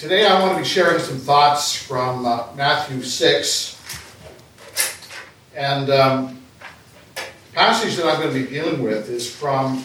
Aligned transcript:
today 0.00 0.24
I 0.24 0.40
want 0.40 0.54
to 0.54 0.62
be 0.62 0.66
sharing 0.66 0.98
some 0.98 1.18
thoughts 1.18 1.76
from 1.76 2.24
uh, 2.24 2.46
Matthew 2.56 3.02
6. 3.02 3.78
And 5.54 5.90
um, 5.90 6.42
passage 7.52 7.96
that 7.96 8.06
I'm 8.06 8.18
going 8.18 8.32
to 8.32 8.40
be 8.42 8.48
dealing 8.48 8.82
with 8.82 9.10
is 9.10 9.30
from 9.30 9.84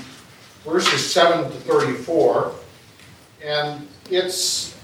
verses 0.63 1.11
7 1.11 1.51
to 1.51 1.57
34. 1.57 2.53
And 3.43 3.89
it's 4.09 4.77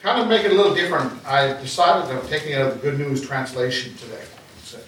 kind 0.00 0.22
of 0.22 0.28
make 0.28 0.44
it 0.44 0.52
a 0.52 0.54
little 0.54 0.76
different. 0.76 1.12
I 1.26 1.60
decided 1.60 2.16
I'm 2.16 2.24
taking 2.28 2.52
it 2.52 2.60
out 2.60 2.70
of 2.70 2.74
the 2.74 2.90
Good 2.90 3.00
News 3.00 3.26
translation 3.26 3.96
today. 3.96 4.22
So, 4.62 4.78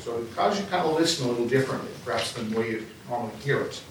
so 0.00 0.16
it 0.16 0.34
causes 0.34 0.62
you 0.62 0.66
kind 0.68 0.88
of 0.88 0.94
listen 0.94 1.26
a 1.26 1.30
little 1.30 1.46
differently, 1.46 1.90
perhaps, 2.06 2.32
than 2.32 2.48
the 2.48 2.58
way 2.58 2.70
you 2.70 2.86
normally 3.10 3.36
hear 3.44 3.60
it. 3.60 3.82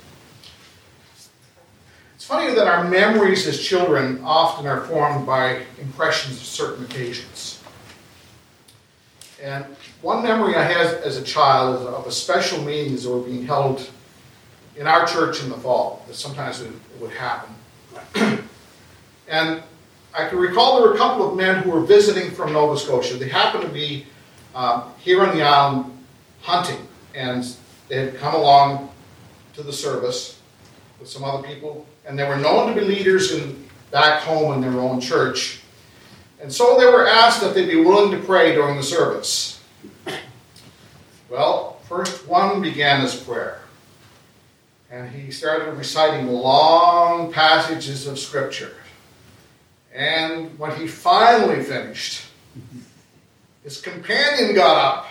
It's 2.24 2.30
funny 2.30 2.56
that 2.56 2.68
our 2.68 2.86
memories 2.86 3.46
as 3.48 3.62
children 3.62 4.22
often 4.24 4.66
are 4.66 4.86
formed 4.86 5.26
by 5.26 5.64
impressions 5.78 6.38
of 6.38 6.46
certain 6.46 6.86
occasions. 6.86 7.62
And 9.42 9.66
one 10.02 10.24
memory 10.24 10.56
I 10.56 10.64
had 10.64 11.04
as 11.04 11.18
a 11.18 11.22
child 11.22 11.86
of 11.86 12.08
a 12.08 12.12
special 12.14 12.64
meetings 12.64 13.04
that 13.04 13.10
were 13.10 13.20
being 13.20 13.46
held 13.46 13.90
in 14.78 14.88
our 14.88 15.06
church 15.06 15.44
in 15.44 15.50
the 15.50 15.58
fall, 15.58 16.06
that 16.08 16.14
sometimes 16.14 16.62
it 16.62 16.72
would 17.02 17.12
happen. 17.12 17.54
and 19.28 19.62
I 20.14 20.30
can 20.30 20.38
recall 20.38 20.80
there 20.80 20.88
were 20.88 20.96
a 20.96 20.98
couple 20.98 21.30
of 21.30 21.36
men 21.36 21.62
who 21.62 21.72
were 21.72 21.82
visiting 21.82 22.32
from 22.32 22.54
Nova 22.54 22.80
Scotia. 22.80 23.18
They 23.18 23.28
happened 23.28 23.66
to 23.66 23.70
be 23.70 24.06
uh, 24.56 24.88
here 24.98 25.22
on 25.26 25.36
the 25.36 25.44
island 25.44 25.92
hunting, 26.42 26.88
and 27.14 27.44
they 27.90 27.98
had 27.98 28.16
come 28.16 28.34
along 28.34 28.92
to 29.56 29.62
the 29.62 29.74
service 29.74 30.40
with 31.02 31.10
some 31.10 31.26
other 31.26 31.46
people 31.46 31.86
and 32.06 32.18
they 32.18 32.28
were 32.28 32.38
known 32.38 32.74
to 32.74 32.80
be 32.80 32.86
leaders 32.86 33.32
in, 33.32 33.68
back 33.92 34.22
home 34.22 34.54
in 34.54 34.62
their 34.62 34.80
own 34.82 35.00
church. 35.00 35.62
And 36.42 36.52
so 36.52 36.78
they 36.78 36.86
were 36.86 37.08
asked 37.08 37.44
if 37.44 37.54
they'd 37.54 37.70
be 37.70 37.82
willing 37.82 38.12
to 38.12 38.26
pray 38.26 38.54
during 38.54 38.76
the 38.76 38.84
service. 38.84 39.64
Well, 41.30 41.80
first 41.88 42.28
one 42.28 42.62
began 42.62 43.02
his 43.02 43.16
prayer. 43.16 43.62
And 44.92 45.10
he 45.10 45.32
started 45.32 45.72
reciting 45.72 46.28
long 46.28 47.32
passages 47.32 48.06
of 48.06 48.20
Scripture. 48.20 48.76
And 49.94 50.58
when 50.60 50.76
he 50.76 50.88
finally 50.88 51.64
finished, 51.64 52.26
his 53.64 53.80
companion 53.80 54.54
got 54.54 54.78
up 54.78 55.08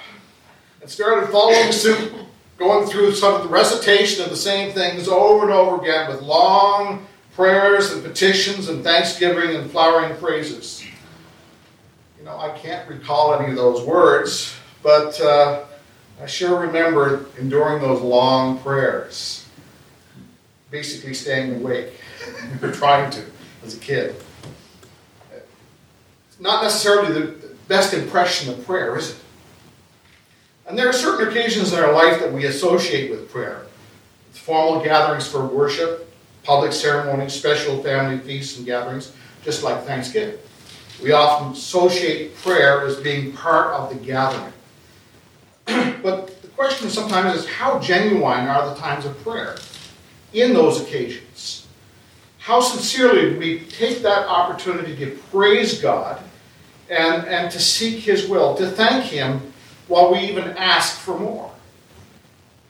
and 0.81 0.91
started 0.91 1.31
following 1.31 1.73
suit 1.73 2.12
going 2.58 2.86
through 2.86 3.12
some 3.14 3.34
of 3.34 3.42
the 3.42 3.48
recitation 3.48 4.22
of 4.22 4.31
the 4.31 4.36
same 4.36 4.72
things 4.72 5.08
over 5.08 5.45
and 5.45 5.53
over 5.53 5.83
again 5.83 6.11
with 6.11 6.22
long 6.22 7.06
prayers 7.34 7.92
and 7.92 8.03
petitions 8.03 8.69
and 8.69 8.84
thanksgiving 8.84 9.56
and 9.56 9.70
flowering 9.70 10.14
phrases. 10.17 10.84
You 12.19 12.25
know, 12.25 12.39
I 12.39 12.50
can't 12.50 12.89
recall 12.89 13.34
any 13.34 13.50
of 13.50 13.56
those 13.56 13.84
words, 13.84 14.55
but 14.83 15.20
uh, 15.20 15.64
I 16.20 16.27
sure 16.27 16.61
remember 16.61 17.27
enduring 17.39 17.83
those 17.83 18.00
long 18.00 18.59
prayers, 18.59 19.47
basically 20.70 21.14
staying 21.14 21.56
awake, 21.56 21.94
or 22.62 22.70
trying 22.72 23.11
to 23.12 23.25
as 23.64 23.77
a 23.77 23.81
kid. 23.81 24.14
Not 26.39 26.62
necessarily 26.62 27.12
the 27.12 27.34
best 27.69 27.94
impression 27.94 28.53
of 28.53 28.64
prayer, 28.66 28.97
is 28.97 29.11
it? 29.11 29.16
And 30.67 30.79
there 30.79 30.89
are 30.89 30.93
certain 30.93 31.29
occasions 31.29 31.73
in 31.73 31.79
our 31.81 31.93
life 31.93 32.21
that 32.21 32.33
we 32.33 32.47
associate 32.47 33.11
with 33.11 33.31
prayer 33.31 33.67
formal 34.33 34.83
gatherings 34.83 35.29
for 35.29 35.47
worship, 35.47 36.13
public 36.43 36.73
ceremonies, 36.73 37.33
special 37.33 37.81
family 37.81 38.19
feasts 38.19 38.57
and 38.57 38.67
gatherings, 38.67 39.13
just 39.45 39.63
like 39.63 39.85
Thanksgiving. 39.85 40.39
We 41.01 41.13
often 41.13 41.53
associate 41.53 42.37
prayer 42.37 42.85
as 42.85 42.97
being 42.97 43.33
part 43.33 43.72
of 43.72 43.91
the 43.91 43.95
gathering. 44.05 44.53
but 46.03 46.43
the 46.43 46.49
question 46.49 46.91
sometimes 46.91 47.39
is 47.39 47.49
how 47.49 47.78
genuine 47.78 48.49
are 48.49 48.69
the 48.69 48.81
times 48.81 49.05
of 49.05 49.17
prayer 49.22 49.56
in 50.33 50.55
those 50.55 50.81
occasions? 50.81 51.69
How 52.39 52.61
sincerely 52.61 53.31
do 53.31 53.39
we 53.39 53.61
take 53.61 54.03
that 54.03 54.27
opportunity 54.27 54.97
to 54.97 55.17
praise 55.31 55.81
God 55.81 56.21
and, 56.91 57.25
and 57.27 57.51
to 57.53 57.61
seek 57.61 58.01
His 58.01 58.28
will, 58.28 58.56
to 58.56 58.69
thank 58.69 59.05
Him 59.05 59.52
while 59.92 60.10
we 60.10 60.20
even 60.20 60.56
ask 60.56 60.98
for 61.00 61.19
more? 61.19 61.50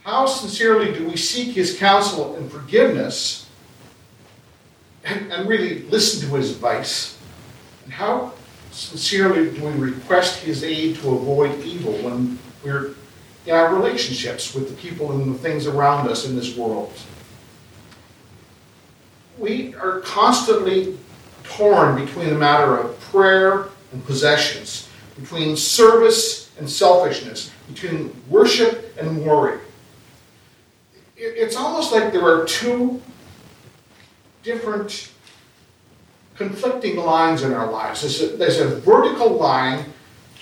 How 0.03 0.27
sincerely 0.27 0.93
do 0.93 1.07
we 1.07 1.17
seek 1.17 1.55
His 1.55 1.79
counsel 1.79 2.35
and 2.35 2.51
forgiveness 2.51 3.49
and, 5.05 5.33
and 5.33 5.49
really 5.49 5.83
listen 5.83 6.29
to 6.29 6.35
His 6.35 6.51
advice? 6.51 7.17
And 7.85 7.93
how 7.93 8.33
sincerely 8.73 9.57
do 9.57 9.65
we 9.65 9.73
request 9.73 10.43
His 10.43 10.65
aid 10.65 10.97
to 10.97 11.15
avoid 11.15 11.61
evil 11.61 11.93
when 11.99 12.41
we're 12.65 12.95
in 13.47 13.55
our 13.55 13.73
relationships 13.73 14.53
with 14.53 14.69
the 14.69 14.75
people 14.75 15.13
and 15.13 15.33
the 15.33 15.39
things 15.39 15.69
around 15.69 16.09
us 16.09 16.27
in 16.27 16.35
this 16.35 16.57
world? 16.57 16.93
We 19.39 19.77
are 19.77 20.01
constantly 20.01 20.99
torn 21.45 22.05
between 22.05 22.31
the 22.31 22.35
matter 22.35 22.77
of 22.77 22.99
prayer 23.01 23.69
and 23.93 24.05
possessions, 24.05 24.89
between 25.17 25.57
service 25.57 26.42
and 26.59 26.69
selfishness, 26.69 27.51
between 27.69 28.15
worship 28.29 28.97
and 28.99 29.25
worry. 29.25 29.59
It's 31.17 31.57
almost 31.57 31.93
like 31.93 32.13
there 32.13 32.27
are 32.27 32.45
two 32.45 33.01
different 34.43 35.11
conflicting 36.37 36.97
lines 36.97 37.43
in 37.43 37.53
our 37.53 37.71
lives. 37.71 38.01
There's 38.01 38.23
a, 38.23 38.37
there's 38.37 38.61
a 38.61 38.69
vertical 38.81 39.37
line 39.37 39.85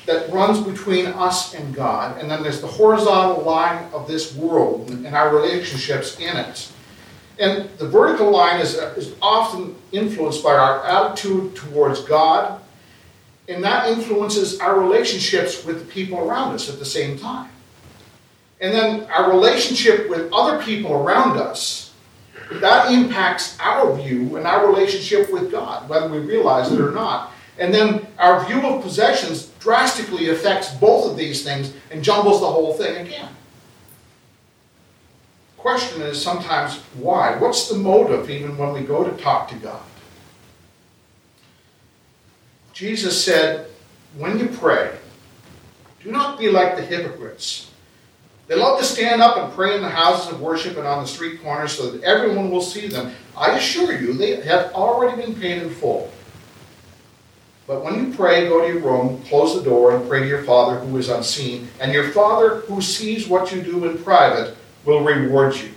that 0.06 0.30
runs 0.32 0.60
between 0.60 1.06
us 1.06 1.54
and 1.54 1.74
God, 1.74 2.18
and 2.18 2.30
then 2.30 2.42
there's 2.42 2.60
the 2.60 2.66
horizontal 2.66 3.44
line 3.44 3.88
of 3.92 4.08
this 4.08 4.34
world 4.34 4.90
and 4.90 5.06
our 5.08 5.34
relationships 5.34 6.18
in 6.18 6.36
it. 6.36 6.72
And 7.38 7.68
the 7.78 7.88
vertical 7.88 8.30
line 8.30 8.60
is, 8.60 8.74
is 8.74 9.14
often 9.22 9.76
influenced 9.92 10.42
by 10.42 10.54
our 10.54 10.84
attitude 10.84 11.56
towards 11.56 12.00
God 12.00 12.59
and 13.50 13.64
that 13.64 13.88
influences 13.88 14.60
our 14.60 14.78
relationships 14.78 15.64
with 15.64 15.80
the 15.80 15.92
people 15.92 16.20
around 16.20 16.54
us 16.54 16.70
at 16.70 16.78
the 16.78 16.84
same 16.84 17.18
time. 17.18 17.50
And 18.60 18.72
then 18.72 19.10
our 19.10 19.28
relationship 19.28 20.08
with 20.08 20.32
other 20.32 20.62
people 20.62 20.92
around 20.92 21.36
us, 21.36 21.92
that 22.52 22.92
impacts 22.92 23.58
our 23.58 23.92
view 23.96 24.36
and 24.36 24.46
our 24.46 24.66
relationship 24.66 25.32
with 25.32 25.50
God, 25.50 25.88
whether 25.88 26.08
we 26.08 26.18
realize 26.18 26.70
it 26.70 26.80
or 26.80 26.92
not. 26.92 27.32
And 27.58 27.74
then 27.74 28.06
our 28.18 28.44
view 28.46 28.64
of 28.66 28.82
possessions 28.82 29.46
drastically 29.58 30.30
affects 30.30 30.72
both 30.74 31.10
of 31.10 31.16
these 31.16 31.42
things 31.42 31.74
and 31.90 32.04
jumbles 32.04 32.40
the 32.40 32.46
whole 32.46 32.74
thing 32.74 33.04
again. 33.04 33.28
Question 35.56 36.02
is 36.02 36.22
sometimes 36.22 36.76
why? 36.94 37.36
What's 37.36 37.68
the 37.68 37.76
motive 37.76 38.30
even 38.30 38.56
when 38.56 38.72
we 38.72 38.80
go 38.80 39.04
to 39.04 39.22
talk 39.22 39.48
to 39.48 39.56
God? 39.56 39.82
Jesus 42.80 43.22
said, 43.22 43.66
When 44.16 44.38
you 44.38 44.48
pray, 44.48 44.96
do 46.02 46.10
not 46.10 46.38
be 46.38 46.48
like 46.48 46.76
the 46.76 46.82
hypocrites. 46.82 47.70
They 48.46 48.54
love 48.54 48.78
to 48.78 48.86
stand 48.86 49.20
up 49.20 49.36
and 49.36 49.52
pray 49.52 49.76
in 49.76 49.82
the 49.82 49.90
houses 49.90 50.32
of 50.32 50.40
worship 50.40 50.78
and 50.78 50.86
on 50.86 51.02
the 51.02 51.06
street 51.06 51.42
corners 51.42 51.72
so 51.72 51.90
that 51.90 52.02
everyone 52.02 52.50
will 52.50 52.62
see 52.62 52.86
them. 52.86 53.12
I 53.36 53.58
assure 53.58 54.00
you, 54.00 54.14
they 54.14 54.40
have 54.40 54.72
already 54.72 55.20
been 55.20 55.34
paid 55.34 55.62
in 55.62 55.68
full. 55.68 56.10
But 57.66 57.84
when 57.84 58.02
you 58.02 58.14
pray, 58.14 58.48
go 58.48 58.62
to 58.62 58.72
your 58.72 58.80
room, 58.80 59.22
close 59.24 59.54
the 59.54 59.62
door, 59.62 59.94
and 59.94 60.08
pray 60.08 60.20
to 60.20 60.26
your 60.26 60.44
Father 60.44 60.78
who 60.80 60.96
is 60.96 61.10
unseen. 61.10 61.68
And 61.80 61.92
your 61.92 62.08
Father 62.12 62.60
who 62.60 62.80
sees 62.80 63.28
what 63.28 63.52
you 63.52 63.60
do 63.60 63.84
in 63.90 64.02
private 64.02 64.56
will 64.86 65.04
reward 65.04 65.54
you. 65.56 65.74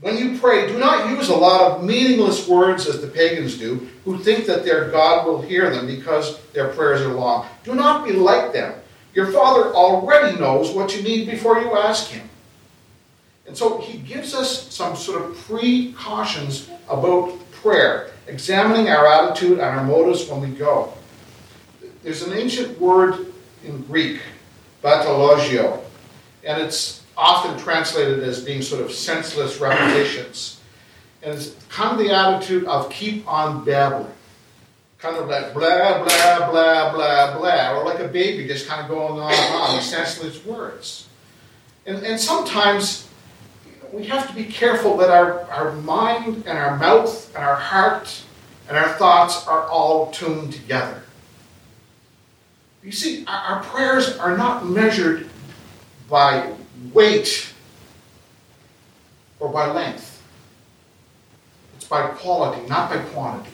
When 0.00 0.18
you 0.18 0.38
pray, 0.38 0.68
do 0.68 0.78
not 0.78 1.10
use 1.10 1.30
a 1.30 1.34
lot 1.34 1.62
of 1.62 1.82
meaningless 1.82 2.46
words 2.46 2.86
as 2.86 3.00
the 3.00 3.08
pagans 3.08 3.56
do, 3.58 3.88
who 4.08 4.16
think 4.16 4.46
that 4.46 4.64
their 4.64 4.90
God 4.90 5.26
will 5.26 5.42
hear 5.42 5.68
them 5.68 5.86
because 5.86 6.40
their 6.54 6.68
prayers 6.68 7.02
are 7.02 7.12
long. 7.12 7.46
Do 7.62 7.74
not 7.74 8.06
be 8.06 8.14
like 8.14 8.54
them. 8.54 8.72
Your 9.12 9.30
Father 9.30 9.74
already 9.74 10.38
knows 10.40 10.70
what 10.70 10.96
you 10.96 11.02
need 11.02 11.28
before 11.28 11.60
you 11.60 11.76
ask 11.76 12.08
Him. 12.08 12.26
And 13.46 13.54
so 13.54 13.82
He 13.82 13.98
gives 13.98 14.32
us 14.32 14.74
some 14.74 14.96
sort 14.96 15.20
of 15.20 15.36
precautions 15.36 16.70
about 16.88 17.38
prayer, 17.52 18.12
examining 18.28 18.88
our 18.88 19.06
attitude 19.06 19.58
and 19.58 19.60
our 19.60 19.84
motives 19.84 20.26
when 20.26 20.40
we 20.40 20.56
go. 20.56 20.94
There's 22.02 22.22
an 22.22 22.32
ancient 22.32 22.80
word 22.80 23.30
in 23.62 23.82
Greek, 23.82 24.22
batologio, 24.82 25.82
and 26.44 26.62
it's 26.62 27.02
often 27.14 27.58
translated 27.58 28.22
as 28.22 28.42
being 28.42 28.62
sort 28.62 28.82
of 28.82 28.90
senseless 28.90 29.60
repetitions. 29.60 30.57
And 31.22 31.34
it's 31.34 31.54
kind 31.68 31.92
of 31.92 31.98
the 31.98 32.14
attitude 32.14 32.64
of 32.64 32.90
keep 32.90 33.26
on 33.26 33.64
babbling. 33.64 34.12
Kind 34.98 35.16
of 35.16 35.28
like 35.28 35.52
blah, 35.52 36.04
blah, 36.04 36.50
blah, 36.50 36.92
blah, 36.92 37.38
blah, 37.38 37.72
or 37.72 37.84
like 37.84 38.00
a 38.00 38.08
baby 38.08 38.46
just 38.46 38.66
kind 38.66 38.82
of 38.82 38.88
going 38.88 39.20
on 39.20 39.32
and 39.32 39.54
on 39.54 39.80
senseless 39.82 40.44
words. 40.44 41.08
And, 41.86 42.04
and 42.04 42.20
sometimes 42.20 43.08
we 43.92 44.04
have 44.06 44.28
to 44.28 44.34
be 44.34 44.44
careful 44.44 44.96
that 44.98 45.10
our, 45.10 45.42
our 45.50 45.72
mind 45.72 46.44
and 46.46 46.58
our 46.58 46.76
mouth 46.76 47.34
and 47.34 47.44
our 47.44 47.56
heart 47.56 48.22
and 48.68 48.76
our 48.76 48.90
thoughts 48.90 49.46
are 49.46 49.64
all 49.64 50.10
tuned 50.10 50.52
together. 50.52 51.02
You 52.82 52.92
see, 52.92 53.24
our, 53.26 53.56
our 53.56 53.62
prayers 53.62 54.16
are 54.18 54.36
not 54.36 54.66
measured 54.66 55.28
by 56.08 56.52
weight 56.92 57.52
or 59.40 59.48
by 59.48 59.70
length. 59.70 60.17
By 61.88 62.08
quality, 62.08 62.66
not 62.68 62.90
by 62.90 62.98
quantity. 62.98 63.50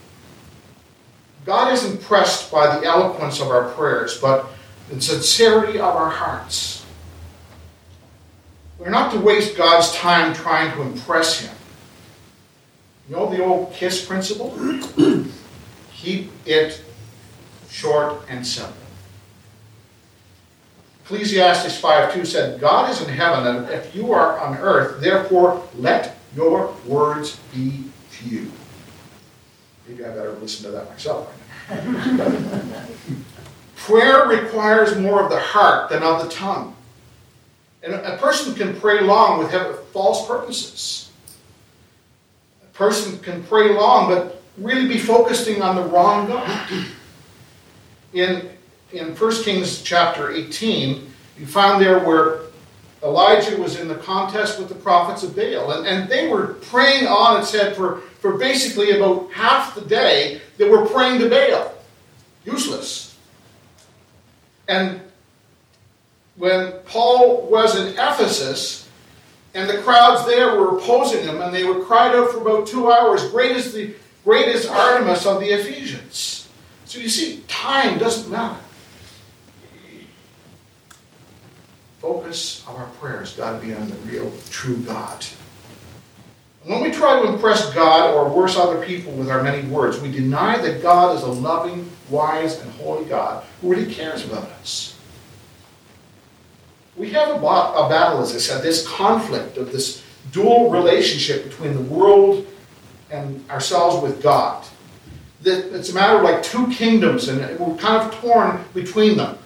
God 1.44 1.72
is 1.72 1.84
impressed 1.84 2.50
by 2.50 2.76
the 2.76 2.86
eloquence 2.86 3.40
of 3.40 3.48
our 3.48 3.68
prayers, 3.70 4.18
but 4.20 4.48
the 4.88 5.00
sincerity 5.00 5.78
of 5.78 5.94
our 5.94 6.10
hearts. 6.10 6.84
We're 8.78 8.90
not 8.90 9.12
to 9.12 9.20
waste 9.20 9.56
God's 9.56 9.92
time 9.94 10.34
trying 10.34 10.72
to 10.74 10.82
impress 10.82 11.40
Him. 11.40 11.54
You 13.08 13.16
know 13.16 13.30
the 13.30 13.44
old 13.44 13.72
KISS 13.72 14.04
principle? 14.04 14.56
Keep 15.94 16.32
it 16.46 16.82
short 17.70 18.22
and 18.28 18.46
simple. 18.46 18.74
Ecclesiastes 21.04 21.80
5:2 21.80 22.26
said, 22.26 22.60
God 22.60 22.90
is 22.90 23.02
in 23.02 23.10
heaven, 23.10 23.46
and 23.46 23.68
if 23.68 23.94
you 23.94 24.12
are 24.12 24.40
on 24.40 24.56
earth, 24.56 25.02
therefore 25.02 25.62
let 25.76 26.16
your 26.34 26.74
words 26.86 27.38
be 27.54 27.84
few. 28.14 28.50
Maybe 29.86 30.04
I 30.04 30.08
better 30.08 30.32
listen 30.34 30.66
to 30.66 30.72
that 30.72 30.90
myself. 30.90 31.32
Prayer 33.76 34.28
requires 34.28 34.98
more 34.98 35.22
of 35.22 35.30
the 35.30 35.40
heart 35.40 35.90
than 35.90 36.02
of 36.02 36.22
the 36.22 36.30
tongue. 36.30 36.74
And 37.82 37.92
a 37.92 38.16
person 38.16 38.54
can 38.54 38.78
pray 38.80 39.00
long 39.00 39.38
with 39.38 39.52
false 39.92 40.26
purposes. 40.26 41.10
A 42.62 42.66
person 42.72 43.18
can 43.18 43.42
pray 43.44 43.74
long, 43.74 44.08
but 44.08 44.42
really 44.56 44.88
be 44.88 44.98
focusing 44.98 45.60
on 45.60 45.76
the 45.76 45.82
wrong 45.82 46.28
God. 46.28 46.70
In, 48.14 48.48
in 48.92 49.14
1 49.14 49.42
Kings 49.42 49.82
chapter 49.82 50.30
18, 50.30 51.10
you 51.38 51.46
find 51.46 51.82
there 51.82 51.98
where 51.98 52.43
Elijah 53.04 53.60
was 53.60 53.78
in 53.78 53.86
the 53.86 53.96
contest 53.96 54.58
with 54.58 54.68
the 54.68 54.74
prophets 54.74 55.22
of 55.22 55.36
Baal. 55.36 55.72
And, 55.72 55.86
and 55.86 56.08
they 56.08 56.28
were 56.28 56.54
praying 56.54 57.06
on, 57.06 57.40
it 57.40 57.44
said, 57.44 57.76
for, 57.76 57.98
for 58.20 58.38
basically 58.38 58.92
about 58.92 59.30
half 59.30 59.74
the 59.74 59.82
day, 59.82 60.40
they 60.56 60.68
were 60.68 60.86
praying 60.86 61.20
to 61.20 61.28
Baal. 61.28 61.74
Useless. 62.46 63.16
And 64.68 65.02
when 66.36 66.72
Paul 66.86 67.46
was 67.48 67.78
in 67.78 67.92
Ephesus, 67.92 68.88
and 69.54 69.68
the 69.68 69.78
crowds 69.78 70.26
there 70.26 70.58
were 70.58 70.78
opposing 70.78 71.22
him, 71.24 71.40
and 71.40 71.54
they 71.54 71.64
were 71.64 71.84
cried 71.84 72.14
out 72.14 72.30
for 72.30 72.40
about 72.40 72.66
two 72.66 72.90
hours, 72.90 73.30
Great 73.30 73.54
is 73.54 73.72
the 73.72 73.94
great 74.24 74.48
is 74.48 74.66
Artemis 74.66 75.26
of 75.26 75.40
the 75.40 75.46
Ephesians. 75.46 76.48
So 76.86 76.98
you 76.98 77.08
see, 77.08 77.44
time 77.46 77.98
doesn't 77.98 78.30
matter. 78.30 78.63
Focus 82.04 82.62
of 82.68 82.76
our 82.76 82.88
prayers 83.00 83.34
to 83.34 83.58
be 83.62 83.72
on 83.72 83.88
the 83.88 83.94
real, 84.04 84.30
true 84.50 84.76
God. 84.76 85.24
When 86.64 86.82
we 86.82 86.90
try 86.90 87.18
to 87.18 87.32
impress 87.32 87.72
God 87.72 88.14
or 88.14 88.28
worse 88.28 88.58
other 88.58 88.84
people 88.84 89.12
with 89.12 89.30
our 89.30 89.42
many 89.42 89.66
words, 89.68 89.98
we 89.98 90.12
deny 90.12 90.58
that 90.58 90.82
God 90.82 91.16
is 91.16 91.22
a 91.22 91.28
loving, 91.28 91.90
wise, 92.10 92.60
and 92.60 92.70
holy 92.72 93.06
God 93.06 93.42
who 93.62 93.70
really 93.70 93.90
cares 93.90 94.22
about 94.22 94.44
us. 94.60 94.98
We 96.94 97.08
have 97.12 97.30
a, 97.30 97.36
a 97.36 97.88
battle, 97.88 98.20
as 98.20 98.34
I 98.34 98.38
said, 98.38 98.62
this 98.62 98.86
conflict 98.86 99.56
of 99.56 99.72
this 99.72 100.02
dual 100.30 100.70
relationship 100.70 101.44
between 101.44 101.72
the 101.72 101.80
world 101.80 102.46
and 103.10 103.42
ourselves 103.48 104.02
with 104.02 104.22
God. 104.22 104.62
It's 105.42 105.88
a 105.88 105.94
matter 105.94 106.18
of 106.18 106.22
like 106.22 106.42
two 106.42 106.66
kingdoms, 106.68 107.28
and 107.28 107.58
we're 107.58 107.76
kind 107.76 108.06
of 108.06 108.14
torn 108.20 108.62
between 108.74 109.16
them. 109.16 109.38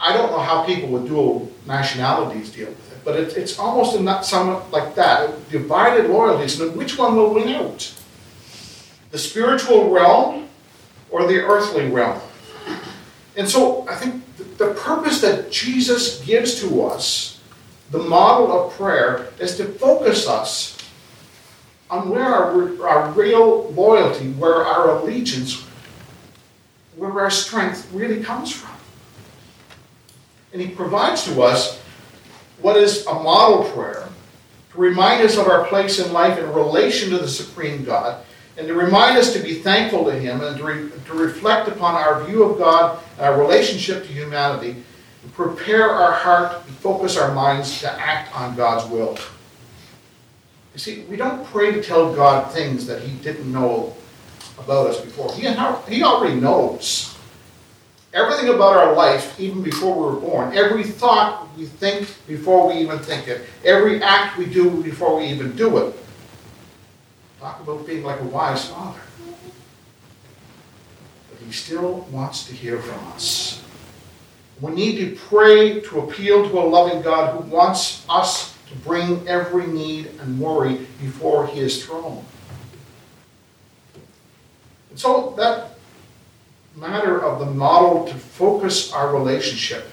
I 0.00 0.14
don't 0.14 0.30
know 0.32 0.40
how 0.40 0.64
people 0.64 0.88
with 0.88 1.06
dual 1.06 1.52
nationalities 1.66 2.50
deal 2.50 2.68
with 2.68 2.92
it, 2.92 2.98
but 3.04 3.16
it, 3.16 3.36
it's 3.36 3.58
almost 3.58 3.94
in 3.94 4.06
that, 4.06 4.24
somewhat 4.24 4.70
like 4.72 4.94
that 4.94 5.50
divided 5.50 6.08
loyalties. 6.08 6.58
Which 6.58 6.96
one 6.96 7.16
will 7.16 7.34
win 7.34 7.48
out? 7.48 7.94
The 9.10 9.18
spiritual 9.18 9.90
realm 9.90 10.48
or 11.10 11.26
the 11.26 11.40
earthly 11.40 11.86
realm? 11.88 12.18
And 13.36 13.46
so 13.46 13.86
I 13.88 13.94
think 13.94 14.24
the 14.56 14.72
purpose 14.74 15.20
that 15.20 15.50
Jesus 15.50 16.24
gives 16.24 16.60
to 16.62 16.82
us, 16.84 17.38
the 17.90 17.98
model 17.98 18.50
of 18.52 18.72
prayer, 18.72 19.28
is 19.38 19.56
to 19.58 19.66
focus 19.66 20.26
us 20.26 20.78
on 21.90 22.08
where 22.08 22.24
our, 22.24 22.86
our 22.86 23.10
real 23.12 23.70
loyalty, 23.72 24.30
where 24.32 24.64
our 24.64 24.98
allegiance, 24.98 25.62
where 26.96 27.20
our 27.20 27.30
strength 27.30 27.88
really 27.92 28.22
comes 28.22 28.52
from. 28.52 28.69
And 30.52 30.60
he 30.60 30.68
provides 30.68 31.24
to 31.24 31.42
us 31.42 31.80
what 32.60 32.76
is 32.76 33.06
a 33.06 33.14
model 33.14 33.64
prayer 33.70 34.08
to 34.72 34.78
remind 34.78 35.22
us 35.22 35.36
of 35.36 35.48
our 35.48 35.66
place 35.66 35.98
in 35.98 36.12
life 36.12 36.38
in 36.38 36.52
relation 36.52 37.10
to 37.10 37.18
the 37.18 37.28
supreme 37.28 37.84
God, 37.84 38.24
and 38.56 38.68
to 38.68 38.74
remind 38.74 39.16
us 39.16 39.32
to 39.32 39.40
be 39.40 39.54
thankful 39.54 40.04
to 40.04 40.12
Him 40.12 40.40
and 40.42 40.56
to, 40.58 40.64
re- 40.64 40.90
to 41.06 41.14
reflect 41.14 41.68
upon 41.68 41.94
our 41.94 42.24
view 42.24 42.44
of 42.44 42.58
God 42.58 43.02
and 43.16 43.26
our 43.26 43.40
relationship 43.40 44.04
to 44.04 44.12
humanity, 44.12 44.76
and 45.22 45.32
prepare 45.32 45.90
our 45.90 46.12
heart 46.12 46.62
and 46.66 46.76
focus 46.76 47.16
our 47.16 47.34
minds 47.34 47.80
to 47.80 47.90
act 47.90 48.34
on 48.36 48.56
God's 48.56 48.88
will. 48.90 49.18
You 50.74 50.78
see, 50.78 51.02
we 51.04 51.16
don't 51.16 51.44
pray 51.46 51.72
to 51.72 51.82
tell 51.82 52.14
God 52.14 52.52
things 52.52 52.86
that 52.86 53.02
He 53.02 53.16
didn't 53.18 53.50
know 53.50 53.96
about 54.58 54.88
us 54.88 55.00
before. 55.00 55.32
He, 55.34 55.48
he 55.92 56.02
already 56.02 56.38
knows. 56.38 57.16
Everything 58.12 58.48
about 58.48 58.76
our 58.76 58.92
life, 58.94 59.38
even 59.38 59.62
before 59.62 59.94
we 59.94 60.14
were 60.14 60.20
born, 60.20 60.56
every 60.56 60.82
thought 60.82 61.48
we 61.56 61.66
think 61.66 62.08
before 62.26 62.66
we 62.66 62.74
even 62.74 62.98
think 62.98 63.28
it, 63.28 63.46
every 63.64 64.02
act 64.02 64.36
we 64.36 64.46
do 64.46 64.82
before 64.82 65.16
we 65.16 65.26
even 65.26 65.54
do 65.54 65.78
it. 65.78 65.94
Talk 67.38 67.60
about 67.60 67.86
being 67.86 68.02
like 68.02 68.20
a 68.20 68.24
wise 68.24 68.68
father. 68.68 69.00
But 71.30 71.46
he 71.46 71.52
still 71.52 72.00
wants 72.10 72.46
to 72.48 72.52
hear 72.52 72.80
from 72.80 72.98
us. 73.12 73.62
We 74.60 74.72
need 74.72 74.96
to 74.98 75.16
pray 75.28 75.80
to 75.80 76.00
appeal 76.00 76.48
to 76.50 76.58
a 76.58 76.66
loving 76.66 77.02
God 77.02 77.34
who 77.34 77.48
wants 77.48 78.04
us 78.08 78.56
to 78.68 78.76
bring 78.78 79.26
every 79.26 79.66
need 79.66 80.08
and 80.20 80.38
worry 80.38 80.86
before 81.00 81.46
his 81.46 81.84
throne. 81.84 82.24
And 84.90 84.98
so 84.98 85.32
that 85.38 85.69
matter 86.80 87.22
of 87.22 87.38
the 87.38 87.46
model 87.46 88.06
to 88.06 88.14
focus 88.14 88.92
our 88.92 89.14
relationship. 89.14 89.84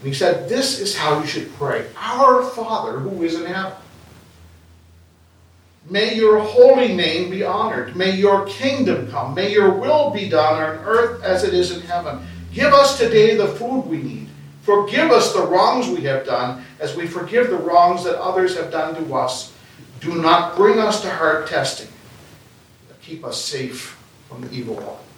And 0.00 0.08
he 0.08 0.14
said, 0.14 0.48
This 0.48 0.80
is 0.80 0.96
how 0.96 1.20
you 1.20 1.26
should 1.26 1.54
pray 1.54 1.86
Our 1.96 2.42
Father 2.42 2.98
who 2.98 3.22
is 3.22 3.34
in 3.34 3.46
heaven. 3.46 3.74
May 5.88 6.14
your 6.14 6.40
holy 6.40 6.94
name 6.94 7.30
be 7.30 7.42
honored. 7.42 7.96
May 7.96 8.16
your 8.16 8.46
kingdom 8.46 9.10
come. 9.10 9.34
May 9.34 9.52
your 9.52 9.72
will 9.72 10.10
be 10.10 10.28
done 10.28 10.62
on 10.62 10.84
earth 10.84 11.22
as 11.22 11.42
it 11.44 11.52
is 11.52 11.72
in 11.72 11.82
heaven. 11.82 12.20
Give 12.52 12.72
us 12.72 12.98
today 12.98 13.36
the 13.36 13.48
food 13.48 13.82
we 13.82 13.98
need. 13.98 14.28
Forgive 14.62 15.10
us 15.10 15.32
the 15.32 15.42
wrongs 15.42 15.88
we 15.88 16.02
have 16.02 16.24
done 16.24 16.64
as 16.78 16.94
we 16.94 17.06
forgive 17.06 17.50
the 17.50 17.56
wrongs 17.56 18.04
that 18.04 18.20
others 18.20 18.56
have 18.56 18.70
done 18.70 18.94
to 18.94 19.14
us. 19.14 19.52
Do 20.00 20.14
not 20.14 20.54
bring 20.54 20.78
us 20.78 21.02
to 21.02 21.10
hard 21.10 21.46
testing, 21.46 21.88
but 22.88 23.00
keep 23.00 23.24
us 23.24 23.42
safe 23.42 23.98
from 24.28 24.42
the 24.42 24.52
evil 24.52 24.76
one 24.76 25.09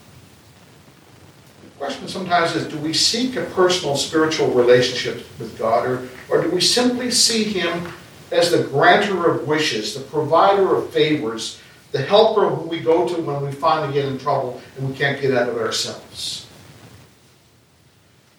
question 1.83 2.07
sometimes 2.07 2.55
is 2.55 2.69
do 2.69 2.79
we 2.79 2.93
seek 2.93 3.35
a 3.35 3.45
personal 3.47 3.97
spiritual 3.97 4.47
relationship 4.53 5.27
with 5.41 5.59
God, 5.59 5.85
or, 5.85 6.09
or 6.29 6.41
do 6.41 6.49
we 6.49 6.61
simply 6.61 7.11
see 7.11 7.43
Him 7.43 7.93
as 8.31 8.53
the 8.53 8.63
granter 8.63 9.29
of 9.29 9.49
wishes, 9.49 9.93
the 9.93 10.01
provider 10.03 10.77
of 10.77 10.91
favors, 10.91 11.61
the 11.91 12.01
helper 12.01 12.49
who 12.49 12.69
we 12.69 12.79
go 12.79 13.09
to 13.09 13.21
when 13.21 13.43
we 13.43 13.51
finally 13.51 13.93
get 13.93 14.05
in 14.05 14.17
trouble 14.17 14.63
and 14.79 14.89
we 14.89 14.95
can't 14.95 15.21
get 15.21 15.37
out 15.37 15.49
of 15.49 15.57
ourselves? 15.57 16.47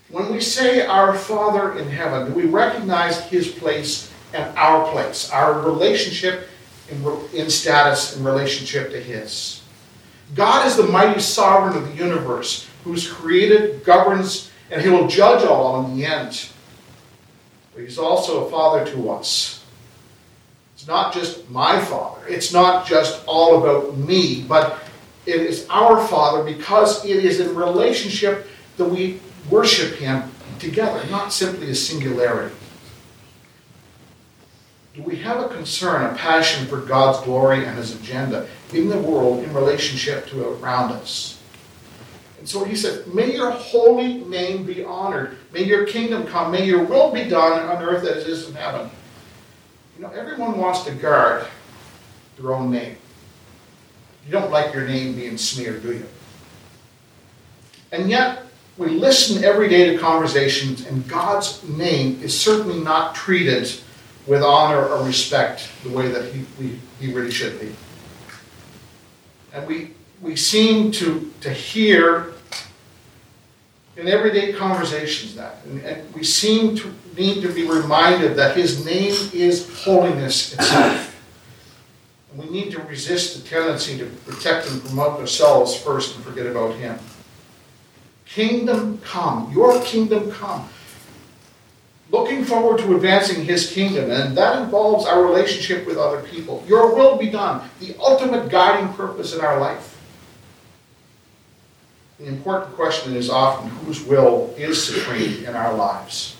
When 0.07 0.31
we 0.31 0.39
say 0.39 0.85
our 0.85 1.13
Father 1.13 1.77
in 1.77 1.89
heaven, 1.89 2.31
do 2.31 2.33
we 2.33 2.45
recognize 2.45 3.25
His 3.25 3.49
place 3.49 4.09
and 4.33 4.57
our 4.57 4.89
place, 4.89 5.29
our 5.31 5.59
relationship 5.59 6.47
in, 6.89 7.05
in 7.33 7.49
status 7.49 8.15
in 8.15 8.23
relationship 8.23 8.91
to 8.91 9.01
His? 9.01 9.61
God 10.33 10.65
is 10.65 10.77
the 10.77 10.87
mighty 10.87 11.19
sovereign 11.19 11.75
of 11.75 11.89
the 11.89 12.01
universe 12.01 12.69
who's 12.83 13.09
created, 13.09 13.83
governs, 13.83 14.51
and 14.69 14.81
he 14.81 14.89
will 14.89 15.07
judge 15.07 15.45
all 15.45 15.85
in 15.85 15.95
the 15.95 16.05
end. 16.05 16.49
But 17.73 17.83
he's 17.83 17.97
also 17.97 18.45
a 18.45 18.51
father 18.51 18.85
to 18.91 19.09
us. 19.11 19.63
It's 20.75 20.87
not 20.87 21.13
just 21.13 21.49
my 21.49 21.79
father, 21.79 22.21
it's 22.27 22.51
not 22.51 22.85
just 22.85 23.23
all 23.25 23.63
about 23.63 23.97
me, 23.97 24.43
but 24.47 24.83
it 25.25 25.37
is 25.37 25.65
our 25.69 26.05
father 26.07 26.43
because 26.43 27.05
it 27.05 27.23
is 27.23 27.39
in 27.39 27.55
relationship 27.55 28.47
that 28.77 28.85
we 28.85 29.19
worship 29.49 29.95
him 29.95 30.23
together, 30.59 31.05
not 31.09 31.31
simply 31.31 31.69
a 31.69 31.75
singularity. 31.75 32.55
do 34.93 35.01
we 35.01 35.15
have 35.17 35.39
a 35.39 35.47
concern, 35.47 36.03
a 36.03 36.15
passion 36.15 36.67
for 36.67 36.81
God's 36.81 37.23
glory 37.23 37.65
and 37.65 37.77
his 37.77 37.95
agenda 37.95 38.47
in 38.73 38.89
the 38.89 38.97
world 38.97 39.43
in 39.43 39.53
relationship 39.53 40.27
to 40.27 40.49
around 40.49 40.91
us? 40.91 41.39
And 42.43 42.49
so 42.49 42.65
he 42.65 42.75
said, 42.75 43.07
May 43.07 43.33
your 43.33 43.51
holy 43.51 44.15
name 44.15 44.65
be 44.65 44.83
honored. 44.83 45.37
May 45.53 45.63
your 45.63 45.85
kingdom 45.85 46.27
come. 46.27 46.51
May 46.51 46.65
your 46.65 46.83
will 46.83 47.09
be 47.09 47.23
done 47.23 47.69
on 47.69 47.81
earth 47.81 48.03
as 48.03 48.25
it 48.25 48.29
is 48.29 48.49
in 48.49 48.55
heaven. 48.55 48.89
You 49.95 50.03
know, 50.03 50.09
everyone 50.09 50.57
wants 50.57 50.83
to 50.83 50.91
guard 50.91 51.47
their 52.35 52.53
own 52.53 52.69
name. 52.69 52.97
You 54.25 54.33
don't 54.33 54.51
like 54.51 54.73
your 54.73 54.85
name 54.85 55.15
being 55.15 55.37
smeared, 55.37 55.83
do 55.83 55.93
you? 55.93 56.05
And 57.93 58.09
yet, 58.09 58.43
we 58.77 58.87
listen 58.89 59.41
every 59.45 59.69
day 59.69 59.93
to 59.93 59.97
conversations, 59.97 60.85
and 60.85 61.07
God's 61.07 61.63
name 61.69 62.19
is 62.21 62.37
certainly 62.37 62.83
not 62.83 63.15
treated 63.15 63.71
with 64.27 64.43
honor 64.43 64.85
or 64.85 65.05
respect 65.05 65.69
the 65.85 65.91
way 65.91 66.09
that 66.09 66.33
he, 66.33 66.45
we, 66.59 66.77
he 66.99 67.13
really 67.13 67.31
should 67.31 67.57
be. 67.61 67.73
And 69.53 69.65
we, 69.65 69.91
we 70.21 70.35
seem 70.35 70.91
to, 70.91 71.31
to 71.39 71.49
hear 71.49 72.32
in 73.95 74.07
everyday 74.07 74.53
conversations 74.53 75.35
that, 75.35 75.57
and, 75.65 75.81
and 75.81 76.13
we 76.13 76.23
seem 76.23 76.75
to 76.77 76.93
need 77.15 77.41
to 77.41 77.53
be 77.53 77.67
reminded 77.67 78.35
that 78.35 78.55
his 78.55 78.85
name 78.85 79.13
is 79.33 79.83
holiness 79.83 80.53
itself. 80.53 81.09
And 82.31 82.43
we 82.43 82.49
need 82.49 82.71
to 82.71 82.81
resist 82.81 83.41
the 83.41 83.47
tendency 83.47 83.97
to 83.99 84.05
protect 84.05 84.69
and 84.71 84.83
promote 84.83 85.19
ourselves 85.19 85.75
first 85.75 86.15
and 86.15 86.23
forget 86.23 86.47
about 86.47 86.75
him. 86.75 86.97
Kingdom 88.25 88.97
come, 89.03 89.51
your 89.53 89.79
kingdom 89.83 90.31
come 90.31 90.67
looking 92.13 92.45
forward 92.45 92.79
to 92.79 92.95
advancing 92.95 93.43
his 93.43 93.71
kingdom, 93.73 94.11
and 94.11 94.37
that 94.37 94.61
involves 94.61 95.07
our 95.07 95.25
relationship 95.25 95.85
with 95.87 95.97
other 95.97 96.21
people. 96.21 96.63
Your 96.67 96.95
will 96.95 97.17
be 97.17 97.29
done, 97.29 97.67
the 97.79 97.95
ultimate 97.99 98.49
guiding 98.49 98.93
purpose 98.93 99.33
in 99.33 99.41
our 99.41 99.59
life. 99.59 99.92
The 102.23 102.29
important 102.29 102.73
question 102.77 103.17
is 103.17 103.29
often 103.29 103.69
whose 103.69 104.01
will 104.05 104.55
is 104.57 104.81
supreme 104.81 105.43
in 105.43 105.57
our 105.57 105.73
lives. 105.73 106.37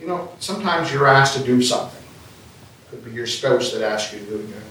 You 0.00 0.06
know, 0.06 0.30
sometimes 0.38 0.92
you're 0.92 1.08
asked 1.08 1.36
to 1.36 1.42
do 1.42 1.60
something. 1.60 2.00
It 2.00 2.90
could 2.90 3.04
be 3.04 3.10
your 3.10 3.26
spouse 3.26 3.72
that 3.72 3.82
asks 3.82 4.12
you 4.12 4.20
to 4.20 4.24
do 4.24 4.36
it. 4.38 4.62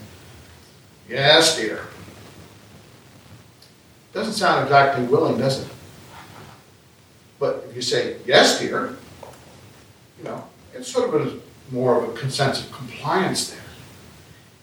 Yes, 1.09 1.57
dear. 1.57 1.87
Doesn't 4.13 4.31
sound 4.31 4.63
exactly 4.63 5.03
willing, 5.03 5.37
does 5.37 5.59
it? 5.59 5.67
But 7.37 7.65
if 7.69 7.75
you 7.75 7.81
say, 7.81 8.15
yes, 8.25 8.61
dear, 8.61 8.95
you 10.19 10.23
know, 10.23 10.41
it's 10.73 10.87
sort 10.87 11.13
of 11.13 11.27
a, 11.27 11.73
more 11.75 12.01
of 12.01 12.15
a 12.15 12.31
sense 12.31 12.63
of 12.63 12.71
compliance 12.71 13.49
there. 13.49 13.59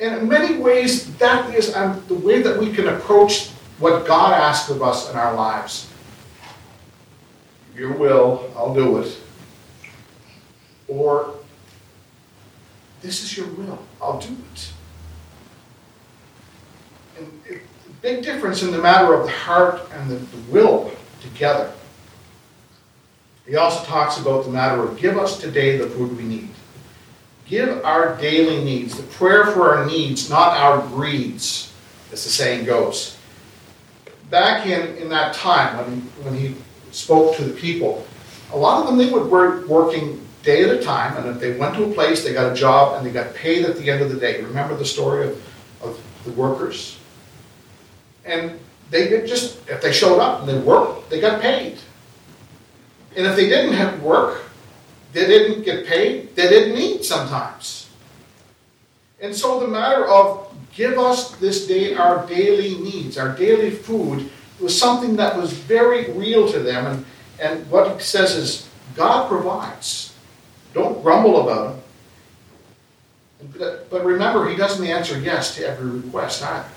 And 0.01 0.23
in 0.23 0.29
many 0.29 0.57
ways, 0.57 1.15
that 1.19 1.55
is 1.55 1.77
um, 1.77 2.03
the 2.09 2.15
way 2.15 2.41
that 2.41 2.59
we 2.59 2.73
can 2.73 2.89
approach 2.89 3.51
what 3.79 4.07
God 4.07 4.33
asks 4.33 4.71
of 4.71 4.83
us 4.83 5.11
in 5.11 5.17
our 5.17 5.35
lives. 5.35 5.89
Your 7.75 7.93
will, 7.93 8.53
I'll 8.57 8.75
do 8.75 8.99
it. 8.99 9.17
Or, 10.89 11.35
this 13.03 13.23
is 13.23 13.37
your 13.37 13.47
will, 13.49 13.79
I'll 14.03 14.19
do 14.19 14.37
it. 14.53 14.73
And 17.19 17.41
it, 17.47 17.63
big 18.03 18.25
difference 18.25 18.63
in 18.63 18.73
the 18.73 18.79
matter 18.79 19.15
of 19.15 19.27
the 19.27 19.33
heart 19.33 19.81
and 19.93 20.11
the, 20.11 20.17
the 20.17 20.53
will 20.53 20.91
together. 21.21 21.73
He 23.47 23.57
also 23.57 23.85
talks 23.85 24.19
about 24.19 24.45
the 24.45 24.51
matter 24.51 24.83
of 24.83 24.99
give 24.99 25.17
us 25.17 25.39
today 25.41 25.77
the 25.79 25.89
food 25.89 26.17
we 26.17 26.25
need. 26.25 26.51
Give 27.47 27.83
our 27.85 28.17
daily 28.17 28.63
needs, 28.63 28.97
the 28.97 29.05
prayer 29.05 29.47
for 29.47 29.75
our 29.75 29.87
needs, 29.87 30.29
not 30.29 30.57
our 30.57 30.87
greeds, 30.89 31.73
as 32.13 32.25
the 32.25 32.31
saying 32.31 32.67
goes. 32.67 33.18
Back 34.31 34.67
in, 34.67 34.97
in 34.97 35.09
that 35.09 35.35
time 35.35 35.77
when, 35.77 36.01
when 36.25 36.35
he 36.35 36.55
spoke 36.91 37.37
to 37.37 37.45
the 37.45 37.55
people, 37.55 38.07
a 38.53 38.57
lot 38.57 38.81
of 38.81 38.87
them 38.87 38.99
they 38.99 39.11
would 39.11 39.31
work 39.31 39.67
working 39.67 40.25
day 40.43 40.65
at 40.65 40.71
a 40.71 40.83
time, 40.83 41.17
and 41.17 41.29
if 41.29 41.41
they 41.41 41.59
went 41.59 41.75
to 41.77 41.85
a 41.85 41.95
place, 41.95 42.25
they 42.25 42.33
got 42.33 42.53
a 42.53 42.55
job 42.55 42.97
and 42.97 43.07
they 43.07 43.11
got 43.11 43.35
paid 43.35 43.65
at 43.65 43.77
the 43.77 43.91
end 43.91 44.03
of 44.03 44.11
the 44.11 44.19
day. 44.19 44.41
Remember 44.43 44.77
the 44.77 44.85
story 44.85 45.29
of, 45.29 45.43
of 45.83 46.01
the 46.25 46.33
workers? 46.33 46.99
And 48.25 48.59
they 48.91 49.27
just, 49.27 49.69
if 49.69 49.83
they 49.83 49.93
showed 49.93 50.21
up 50.21 50.41
and 50.41 50.49
they 50.49 50.59
worked, 50.59 51.11
they 51.11 51.21
got 51.21 51.41
paid. 51.41 51.79
And 53.17 53.27
if 53.27 53.37
they 53.37 53.49
didn't 53.49 53.75
have 53.75 54.03
work, 54.03 54.43
they 55.13 55.27
didn't 55.27 55.65
get 55.65 55.87
paid, 55.87 56.35
they 56.37 56.49
didn't 56.49 56.79
eat 56.79 57.05
sometimes. 57.05 57.88
And 59.21 59.35
so 59.35 59.61
the 59.61 59.67
matter 59.67 60.07
of 60.07 60.55
give 60.75 60.99
us 60.99 61.33
this 61.37 61.67
day 61.67 61.95
our 61.95 62.27
daily 62.27 62.79
needs, 62.79 63.19
our 63.19 63.35
daily 63.37 63.71
food, 63.71 64.31
was 64.61 64.79
something 64.79 65.17
that 65.17 65.37
was 65.37 65.53
very 65.53 66.11
real 66.13 66.51
to 66.51 66.59
them. 66.61 66.87
And, 66.87 67.07
and 67.41 67.71
what 67.71 67.93
he 67.95 68.01
says 68.01 68.35
is, 68.35 68.69
God 68.95 69.29
provides. 69.29 70.15
Don't 70.75 71.03
grumble 71.03 71.43
about. 71.43 71.77
But, 73.57 73.89
but 73.91 74.05
remember, 74.05 74.49
he 74.49 74.57
doesn't 74.57 74.85
answer 74.85 75.19
yes 75.19 75.55
to 75.57 75.67
every 75.67 75.91
request 75.91 76.43
either. 76.43 76.69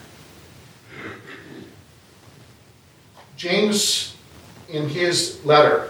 James, 3.36 4.16
in 4.70 4.88
his 4.88 5.44
letter, 5.44 5.90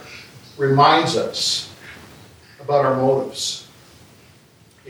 reminds 0.57 1.17
us 1.17 1.73
about 2.61 2.85
our 2.85 2.95
motives. 2.95 3.60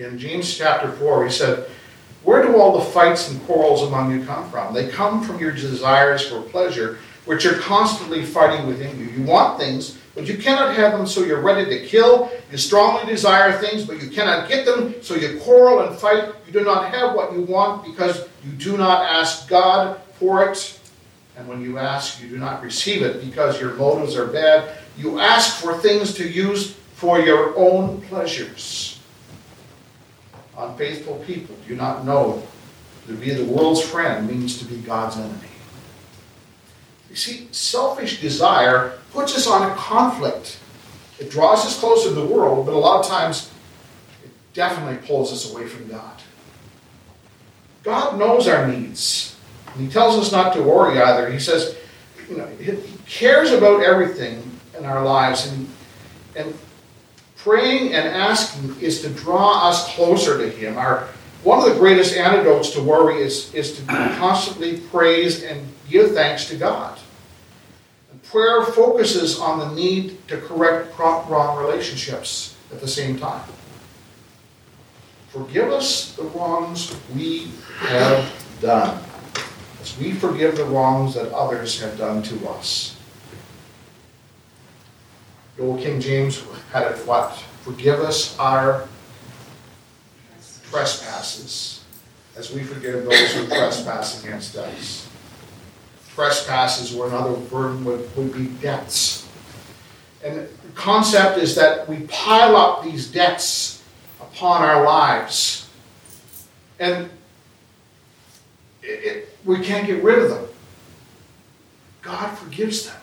In 0.03 0.17
James 0.17 0.55
chapter 0.55 0.91
4, 0.91 1.25
he 1.25 1.31
said, 1.31 1.69
Where 2.23 2.41
do 2.41 2.57
all 2.57 2.77
the 2.77 2.85
fights 2.85 3.29
and 3.29 3.41
quarrels 3.45 3.83
among 3.83 4.11
you 4.11 4.25
come 4.25 4.49
from? 4.49 4.73
They 4.73 4.89
come 4.89 5.23
from 5.23 5.39
your 5.39 5.51
desires 5.51 6.27
for 6.27 6.41
pleasure, 6.41 6.99
which 7.25 7.45
are 7.45 7.57
constantly 7.59 8.25
fighting 8.25 8.67
within 8.67 8.97
you. 8.99 9.05
You 9.05 9.23
want 9.23 9.59
things, 9.59 9.97
but 10.15 10.27
you 10.27 10.37
cannot 10.37 10.75
have 10.75 10.93
them, 10.93 11.05
so 11.05 11.23
you're 11.23 11.41
ready 11.41 11.69
to 11.69 11.85
kill. 11.85 12.31
You 12.51 12.57
strongly 12.57 13.05
desire 13.05 13.57
things, 13.59 13.85
but 13.85 14.01
you 14.01 14.09
cannot 14.09 14.49
get 14.49 14.65
them, 14.65 14.95
so 15.01 15.15
you 15.15 15.39
quarrel 15.41 15.87
and 15.87 15.95
fight. 15.97 16.33
You 16.47 16.53
do 16.53 16.63
not 16.63 16.93
have 16.93 17.15
what 17.15 17.33
you 17.33 17.41
want 17.41 17.85
because 17.85 18.27
you 18.43 18.51
do 18.53 18.77
not 18.77 19.05
ask 19.05 19.47
God 19.47 20.01
for 20.19 20.49
it. 20.49 20.79
And 21.37 21.47
when 21.47 21.61
you 21.61 21.77
ask, 21.77 22.21
you 22.21 22.27
do 22.27 22.37
not 22.37 22.61
receive 22.61 23.01
it 23.01 23.23
because 23.23 23.59
your 23.59 23.73
motives 23.75 24.15
are 24.15 24.27
bad 24.27 24.77
you 24.97 25.19
ask 25.19 25.61
for 25.61 25.77
things 25.77 26.13
to 26.15 26.27
use 26.27 26.73
for 26.95 27.19
your 27.19 27.57
own 27.57 28.01
pleasures. 28.01 28.90
Unfaithful 30.61 31.15
people 31.25 31.55
do 31.67 31.75
not 31.75 32.05
know 32.05 32.43
that 33.07 33.13
to 33.13 33.19
be 33.19 33.31
the 33.31 33.45
world's 33.45 33.81
friend 33.81 34.27
means 34.27 34.59
to 34.59 34.65
be 34.65 34.77
God's 34.77 35.17
enemy. 35.17 35.49
You 37.09 37.15
see, 37.15 37.47
selfish 37.51 38.21
desire 38.21 38.99
puts 39.11 39.35
us 39.35 39.47
on 39.47 39.69
a 39.69 39.75
conflict. 39.75 40.59
It 41.19 41.29
draws 41.29 41.65
us 41.65 41.79
closer 41.79 42.09
to 42.09 42.15
the 42.15 42.25
world, 42.25 42.65
but 42.65 42.73
a 42.73 42.77
lot 42.77 42.99
of 43.03 43.07
times 43.09 43.51
it 44.23 44.29
definitely 44.53 45.05
pulls 45.07 45.33
us 45.33 45.51
away 45.51 45.67
from 45.67 45.87
God. 45.87 46.21
God 47.83 48.19
knows 48.19 48.47
our 48.47 48.67
needs. 48.67 49.35
And 49.73 49.85
he 49.85 49.91
tells 49.91 50.15
us 50.17 50.31
not 50.31 50.53
to 50.53 50.61
worry 50.61 51.01
either. 51.01 51.31
He 51.31 51.39
says, 51.39 51.75
you 52.29 52.37
know, 52.37 52.45
he 52.45 52.77
cares 53.07 53.51
about 53.51 53.83
everything 53.83 54.43
in 54.77 54.85
our 54.85 55.03
lives. 55.03 55.47
And, 55.47 55.67
and 56.35 56.53
praying 57.43 57.93
and 57.93 58.07
asking 58.07 58.79
is 58.79 59.01
to 59.01 59.09
draw 59.09 59.67
us 59.67 59.93
closer 59.95 60.37
to 60.37 60.49
Him. 60.49 60.77
Our, 60.77 61.07
one 61.43 61.59
of 61.59 61.73
the 61.73 61.79
greatest 61.79 62.15
antidotes 62.15 62.69
to 62.71 62.83
worry 62.83 63.21
is, 63.21 63.53
is 63.53 63.77
to 63.77 63.85
constantly 63.87 64.77
praise 64.77 65.43
and 65.43 65.67
give 65.89 66.11
thanks 66.11 66.47
to 66.49 66.55
God. 66.55 66.99
And 68.11 68.21
prayer 68.23 68.63
focuses 68.63 69.39
on 69.39 69.59
the 69.59 69.71
need 69.73 70.27
to 70.27 70.37
correct 70.37 70.97
wrong 70.99 71.57
relationships 71.57 72.55
at 72.71 72.79
the 72.79 72.87
same 72.87 73.17
time. 73.17 73.43
Forgive 75.29 75.71
us 75.71 76.13
the 76.15 76.23
wrongs 76.23 76.95
we 77.15 77.51
have 77.77 78.29
done, 78.61 79.01
as 79.81 79.97
we 79.97 80.11
forgive 80.11 80.57
the 80.57 80.65
wrongs 80.65 81.15
that 81.15 81.31
others 81.33 81.79
have 81.81 81.97
done 81.97 82.21
to 82.23 82.49
us. 82.49 82.97
The 85.61 85.67
old 85.67 85.79
King 85.79 86.01
James 86.01 86.43
had 86.71 86.91
it 86.91 87.05
what? 87.05 87.37
Forgive 87.61 87.99
us 87.99 88.35
our 88.39 88.87
trespasses 90.71 91.83
as 92.35 92.51
we 92.51 92.63
forgive 92.63 93.05
those 93.05 93.33
who 93.33 93.45
trespass 93.45 94.23
against 94.23 94.55
us. 94.55 95.07
Trespasses, 96.15 96.95
or 96.95 97.09
another 97.09 97.33
word 97.33 97.85
would, 97.85 98.17
would 98.17 98.33
be 98.33 98.47
debts. 98.59 99.29
And 100.25 100.37
the 100.39 100.47
concept 100.73 101.37
is 101.37 101.53
that 101.57 101.87
we 101.87 102.07
pile 102.07 102.55
up 102.55 102.83
these 102.83 103.11
debts 103.11 103.83
upon 104.19 104.63
our 104.63 104.83
lives. 104.83 105.69
And 106.79 107.07
it, 108.81 108.87
it, 108.87 109.37
we 109.45 109.59
can't 109.59 109.85
get 109.85 110.03
rid 110.03 110.23
of 110.23 110.31
them. 110.31 110.47
God 112.01 112.35
forgives 112.35 112.87
them. 112.87 113.00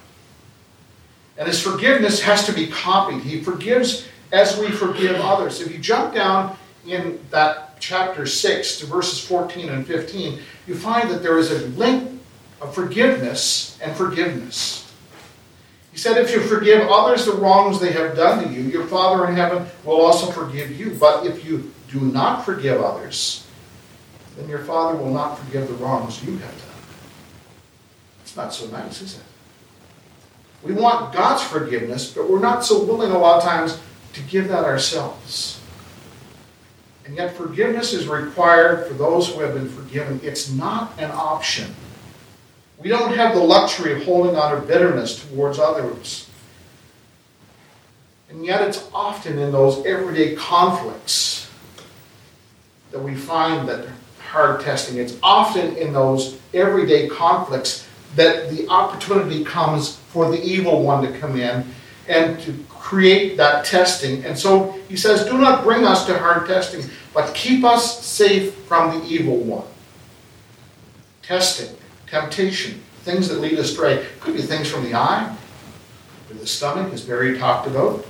And 1.38 1.47
his 1.47 1.62
forgiveness 1.62 2.21
has 2.21 2.45
to 2.47 2.52
be 2.52 2.66
copied. 2.66 3.23
He 3.23 3.40
forgives 3.40 4.09
as 4.33 4.59
we 4.59 4.71
forgive 4.71 5.16
others. 5.21 5.61
If 5.61 5.73
you 5.73 5.78
jump 5.78 6.14
down 6.14 6.57
in 6.87 7.21
that 7.30 7.80
chapter 7.80 8.26
6 8.26 8.80
to 8.80 8.87
verses 8.87 9.25
14 9.25 9.68
and 9.68 9.87
15, 9.87 10.40
you 10.66 10.75
find 10.75 11.09
that 11.11 11.23
there 11.23 11.38
is 11.38 11.52
a 11.52 11.66
link 11.68 12.21
of 12.61 12.75
forgiveness 12.75 13.78
and 13.80 13.97
forgiveness. 13.97 14.92
He 15.92 15.99
said, 15.99 16.16
If 16.18 16.33
you 16.33 16.40
forgive 16.40 16.88
others 16.88 17.25
the 17.25 17.33
wrongs 17.33 17.80
they 17.80 17.92
have 17.92 18.16
done 18.16 18.45
to 18.45 18.52
you, 18.52 18.62
your 18.62 18.87
Father 18.87 19.28
in 19.28 19.37
heaven 19.37 19.66
will 19.85 20.00
also 20.00 20.30
forgive 20.30 20.78
you. 20.78 20.90
But 20.90 21.25
if 21.25 21.45
you 21.45 21.73
do 21.90 22.00
not 22.00 22.45
forgive 22.45 22.80
others, 22.80 23.47
then 24.37 24.49
your 24.49 24.61
Father 24.61 24.99
will 24.99 25.12
not 25.12 25.38
forgive 25.38 25.68
the 25.68 25.75
wrongs 25.75 26.23
you 26.25 26.33
have 26.33 26.40
done. 26.40 26.68
It's 28.23 28.37
not 28.37 28.52
so 28.52 28.66
nice, 28.68 29.00
is 29.00 29.16
it? 29.16 29.23
We 30.62 30.73
want 30.73 31.12
God's 31.12 31.43
forgiveness, 31.43 32.12
but 32.12 32.29
we're 32.29 32.41
not 32.41 32.65
so 32.65 32.85
willing 32.85 33.12
a 33.12 33.19
lot 33.19 33.38
of 33.38 33.45
times 33.45 33.81
to 34.15 34.21
give 34.23 34.49
that 34.49 34.65
ourselves. 34.65 35.61
And 37.05 37.17
yet, 37.17 37.37
forgiveness 37.37 37.95
is 37.95 38.07
required 38.07 38.87
for 38.87 38.95
those 38.95 39.29
who 39.29 39.41
have 39.41 39.55
been 39.55 39.69
forgiven. 39.69 40.21
It's 40.23 40.50
not 40.50 40.93
an 40.99 41.11
option. 41.11 41.75
We 42.79 42.91
don't 42.91 43.15
have 43.15 43.35
the 43.35 43.41
luxury 43.41 43.95
of 43.95 44.05
holding 44.05 44.37
on 44.37 44.55
to 44.55 44.67
bitterness 44.67 45.25
towards 45.25 45.59
others. 45.59 46.29
And 48.29 48.45
yet, 48.45 48.61
it's 48.61 48.87
often 48.93 49.38
in 49.38 49.53
those 49.53 49.85
everyday 49.87 50.37
conflicts 50.37 51.50
that 52.91 52.99
we 52.99 53.15
find 53.15 53.67
that 53.69 53.88
hard 54.21 54.61
testing. 54.61 54.99
It's 54.99 55.17
often 55.23 55.77
in 55.77 55.95
those 55.95 56.38
everyday 56.53 57.09
conflicts 57.09 57.88
that 58.17 58.50
the 58.50 58.67
opportunity 58.69 59.45
comes 59.45 59.97
for 59.97 60.31
the 60.31 60.43
evil 60.43 60.83
one 60.83 61.05
to 61.05 61.19
come 61.19 61.38
in 61.38 61.65
and 62.09 62.41
to 62.41 62.53
create 62.69 63.37
that 63.37 63.65
testing. 63.65 64.25
And 64.25 64.37
so 64.38 64.73
he 64.88 64.97
says, 64.97 65.25
Do 65.25 65.38
not 65.38 65.62
bring 65.62 65.85
us 65.85 66.07
to 66.07 66.19
hard 66.19 66.47
testing, 66.47 66.88
but 67.12 67.35
keep 67.35 67.65
us 67.65 68.05
safe 68.05 68.55
from 68.65 68.99
the 68.99 69.07
evil 69.07 69.37
one. 69.37 69.67
Testing, 71.23 71.77
temptation, 72.07 72.81
things 73.03 73.29
that 73.29 73.41
lead 73.41 73.59
astray. 73.59 74.07
Could 74.21 74.35
be 74.35 74.43
things 74.43 74.71
from 74.71 74.85
the 74.85 74.95
eye, 74.95 75.37
or 76.31 76.35
the 76.35 76.47
stomach, 76.47 76.93
as 76.93 77.03
Barry 77.03 77.38
talked 77.38 77.67
about. 77.67 78.07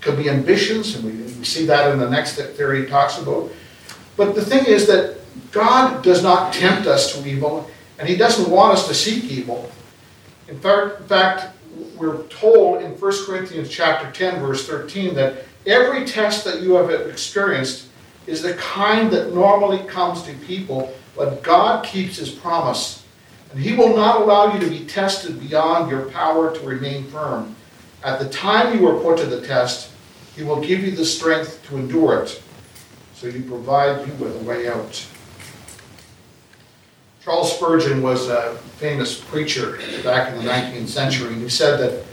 Could 0.00 0.16
be 0.16 0.28
ambitions, 0.28 0.96
and 0.96 1.04
we, 1.04 1.12
we 1.38 1.44
see 1.44 1.66
that 1.66 1.92
in 1.92 1.98
the 1.98 2.10
next 2.10 2.36
theory 2.36 2.82
he 2.82 2.86
talks 2.88 3.18
about. 3.18 3.50
But 4.16 4.34
the 4.34 4.44
thing 4.44 4.64
is 4.66 4.86
that 4.88 5.18
God 5.52 6.02
does 6.02 6.22
not 6.22 6.52
tempt 6.52 6.86
us 6.86 7.14
to 7.14 7.28
evil, 7.28 7.70
and 7.98 8.08
He 8.08 8.16
doesn't 8.16 8.50
want 8.50 8.74
us 8.74 8.88
to 8.88 8.94
seek 8.94 9.24
evil. 9.24 9.70
In 10.48 10.58
fact, 10.58 11.54
we're 11.96 12.22
told 12.24 12.82
in 12.82 12.92
1 12.92 13.26
Corinthians 13.26 13.68
chapter 13.68 14.10
10, 14.10 14.40
verse 14.40 14.66
13, 14.66 15.14
that 15.14 15.44
every 15.66 16.04
test 16.06 16.44
that 16.44 16.62
you 16.62 16.74
have 16.74 16.90
experienced 16.90 17.88
is 18.26 18.42
the 18.42 18.54
kind 18.54 19.10
that 19.10 19.34
normally 19.34 19.86
comes 19.88 20.22
to 20.22 20.32
people, 20.34 20.94
but 21.16 21.42
God 21.42 21.84
keeps 21.84 22.16
His 22.16 22.30
promise. 22.30 23.04
And 23.50 23.60
He 23.60 23.74
will 23.74 23.96
not 23.96 24.20
allow 24.20 24.52
you 24.54 24.60
to 24.60 24.70
be 24.70 24.84
tested 24.84 25.40
beyond 25.40 25.90
your 25.90 26.10
power 26.10 26.54
to 26.54 26.66
remain 26.66 27.04
firm. 27.04 27.56
At 28.04 28.18
the 28.20 28.28
time 28.28 28.78
you 28.78 28.86
are 28.86 29.00
put 29.00 29.18
to 29.18 29.26
the 29.26 29.46
test, 29.46 29.90
He 30.36 30.44
will 30.44 30.60
give 30.60 30.84
you 30.84 30.92
the 30.92 31.04
strength 31.04 31.66
to 31.68 31.76
endure 31.76 32.22
it, 32.22 32.42
so 33.14 33.30
He 33.30 33.40
provide 33.40 34.06
you 34.06 34.12
with 34.14 34.40
a 34.40 34.44
way 34.44 34.68
out. 34.68 35.06
Charles 37.28 37.54
Spurgeon 37.54 38.00
was 38.00 38.30
a 38.30 38.54
famous 38.78 39.20
preacher 39.20 39.78
back 40.02 40.32
in 40.32 40.42
the 40.42 40.50
19th 40.50 40.88
century, 40.88 41.34
and 41.34 41.42
he 41.42 41.50
said 41.50 41.78
that 41.78 42.06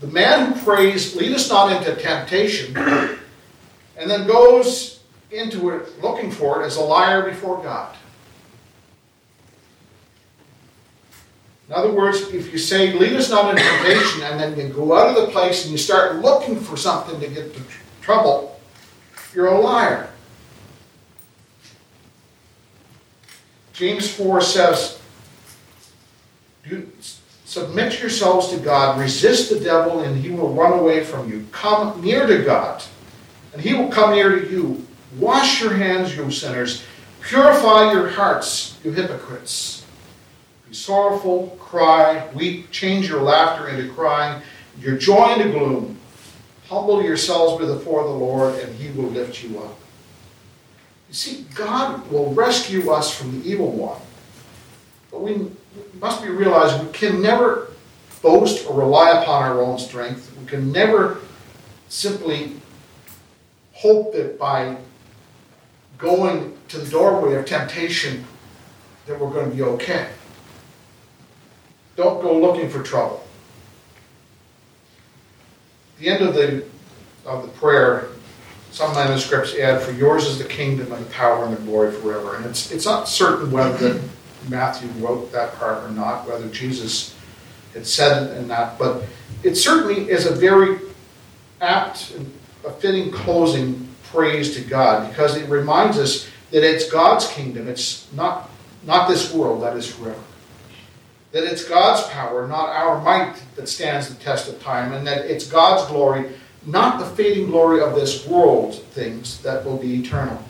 the 0.00 0.06
man 0.06 0.52
who 0.54 0.60
prays, 0.62 1.14
lead 1.14 1.34
us 1.34 1.50
not 1.50 1.70
into 1.70 1.94
temptation, 2.00 2.74
and 2.74 4.10
then 4.10 4.26
goes 4.26 5.00
into 5.30 5.68
it 5.68 6.02
looking 6.02 6.30
for 6.30 6.62
it 6.62 6.66
is 6.66 6.76
a 6.76 6.80
liar 6.80 7.28
before 7.28 7.62
God. 7.62 7.94
In 11.68 11.74
other 11.74 11.92
words, 11.92 12.32
if 12.32 12.50
you 12.50 12.56
say, 12.56 12.94
lead 12.94 13.12
us 13.12 13.28
not 13.28 13.50
into 13.50 13.62
temptation, 13.62 14.22
and 14.22 14.40
then 14.40 14.56
you 14.56 14.72
go 14.72 14.96
out 14.96 15.14
of 15.14 15.26
the 15.26 15.30
place 15.30 15.64
and 15.64 15.72
you 15.72 15.76
start 15.76 16.22
looking 16.22 16.58
for 16.58 16.78
something 16.78 17.20
to 17.20 17.28
get 17.28 17.54
to 17.54 17.60
trouble, 18.00 18.58
you're 19.34 19.48
a 19.48 19.60
liar. 19.60 20.08
James 23.78 24.10
4 24.10 24.40
says, 24.40 24.98
Submit 27.44 28.00
yourselves 28.00 28.48
to 28.48 28.58
God, 28.58 28.98
resist 28.98 29.50
the 29.50 29.60
devil, 29.60 30.00
and 30.00 30.16
he 30.16 30.30
will 30.30 30.52
run 30.52 30.76
away 30.76 31.04
from 31.04 31.30
you. 31.30 31.46
Come 31.52 32.02
near 32.02 32.26
to 32.26 32.42
God, 32.42 32.82
and 33.52 33.62
he 33.62 33.74
will 33.74 33.88
come 33.88 34.14
near 34.14 34.40
to 34.40 34.50
you. 34.50 34.84
Wash 35.16 35.62
your 35.62 35.74
hands, 35.74 36.16
you 36.16 36.28
sinners. 36.32 36.82
Purify 37.20 37.92
your 37.92 38.08
hearts, 38.08 38.76
you 38.82 38.90
hypocrites. 38.90 39.86
Be 40.68 40.74
sorrowful, 40.74 41.56
cry, 41.60 42.28
weep, 42.34 42.72
change 42.72 43.08
your 43.08 43.22
laughter 43.22 43.68
into 43.68 43.92
crying, 43.94 44.42
your 44.80 44.98
joy 44.98 45.34
into 45.34 45.56
gloom. 45.56 45.96
Humble 46.68 47.00
yourselves 47.04 47.64
before 47.64 48.02
the 48.02 48.10
Lord, 48.10 48.58
and 48.58 48.74
he 48.74 48.90
will 49.00 49.08
lift 49.08 49.44
you 49.44 49.60
up. 49.60 49.78
You 51.08 51.14
see, 51.14 51.46
God 51.54 52.10
will 52.10 52.32
rescue 52.34 52.90
us 52.90 53.14
from 53.14 53.40
the 53.40 53.48
evil 53.48 53.70
one. 53.70 54.00
But 55.10 55.22
we 55.22 55.50
must 56.00 56.22
be 56.22 56.28
realized 56.28 56.84
we 56.84 56.92
can 56.92 57.22
never 57.22 57.70
boast 58.20 58.66
or 58.66 58.78
rely 58.78 59.22
upon 59.22 59.42
our 59.42 59.62
own 59.62 59.78
strength. 59.78 60.36
We 60.38 60.46
can 60.46 60.70
never 60.70 61.18
simply 61.88 62.60
hope 63.72 64.12
that 64.12 64.38
by 64.38 64.76
going 65.96 66.56
to 66.68 66.78
the 66.78 66.90
doorway 66.90 67.36
of 67.36 67.46
temptation 67.46 68.24
that 69.06 69.18
we're 69.18 69.30
going 69.30 69.50
to 69.50 69.56
be 69.56 69.62
okay. 69.62 70.08
Don't 71.96 72.20
go 72.22 72.38
looking 72.38 72.68
for 72.68 72.82
trouble. 72.82 73.24
the 75.98 76.08
end 76.08 76.24
of 76.24 76.34
the 76.34 76.64
of 77.24 77.42
the 77.42 77.48
prayer, 77.58 78.08
some 78.70 78.94
manuscripts 78.94 79.54
add, 79.54 79.82
"For 79.82 79.92
yours 79.92 80.26
is 80.26 80.38
the 80.38 80.44
kingdom 80.44 80.92
and 80.92 81.04
the 81.04 81.10
power 81.10 81.44
and 81.44 81.56
the 81.56 81.60
glory 81.62 81.92
forever." 81.92 82.36
And 82.36 82.46
it's 82.46 82.70
it's 82.70 82.84
not 82.84 83.08
certain 83.08 83.50
whether 83.50 84.00
Matthew 84.48 84.88
wrote 84.98 85.32
that 85.32 85.58
part 85.58 85.84
or 85.84 85.90
not, 85.90 86.26
whether 86.28 86.46
Jesus 86.48 87.14
had 87.74 87.86
said 87.86 88.22
it 88.22 88.36
in 88.36 88.48
that, 88.48 88.78
but 88.78 89.04
it 89.42 89.56
certainly 89.56 90.10
is 90.10 90.26
a 90.26 90.34
very 90.34 90.78
apt 91.60 92.12
and 92.12 92.32
a 92.64 92.70
fitting 92.70 93.10
closing 93.10 93.88
praise 94.12 94.54
to 94.54 94.60
God 94.60 95.08
because 95.08 95.36
it 95.36 95.48
reminds 95.48 95.98
us 95.98 96.26
that 96.50 96.64
it's 96.64 96.90
God's 96.90 97.26
kingdom. 97.28 97.68
It's 97.68 98.06
not 98.12 98.50
not 98.84 99.08
this 99.08 99.32
world 99.32 99.62
that 99.62 99.76
is 99.76 99.86
forever. 99.86 100.18
That 101.32 101.44
it's 101.44 101.64
God's 101.64 102.06
power, 102.08 102.46
not 102.46 102.70
our 102.70 103.00
might, 103.02 103.34
that 103.56 103.68
stands 103.68 104.08
the 104.08 104.14
test 104.14 104.48
of 104.48 104.62
time, 104.62 104.92
and 104.92 105.06
that 105.06 105.26
it's 105.26 105.46
God's 105.46 105.86
glory 105.90 106.30
not 106.66 106.98
the 106.98 107.06
fading 107.06 107.46
glory 107.46 107.80
of 107.80 107.94
this 107.94 108.26
world 108.26 108.74
things 108.74 109.40
that 109.42 109.64
will 109.64 109.76
be 109.76 110.00
eternal. 110.00 110.42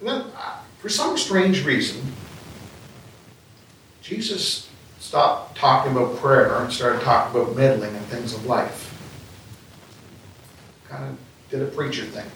And 0.00 0.08
then, 0.08 0.20
uh, 0.36 0.58
for 0.78 0.88
some 0.88 1.18
strange 1.18 1.64
reason, 1.64 2.00
Jesus 4.02 4.68
stopped 4.98 5.56
talking 5.56 5.92
about 5.92 6.16
prayer 6.16 6.56
and 6.56 6.72
started 6.72 7.02
talking 7.02 7.40
about 7.40 7.56
meddling 7.56 7.94
and 7.94 8.04
things 8.06 8.34
of 8.34 8.46
life. 8.46 8.86
Kind 10.88 11.04
of 11.04 11.18
did 11.50 11.62
a 11.62 11.66
preacher 11.66 12.04
thing. 12.04 12.26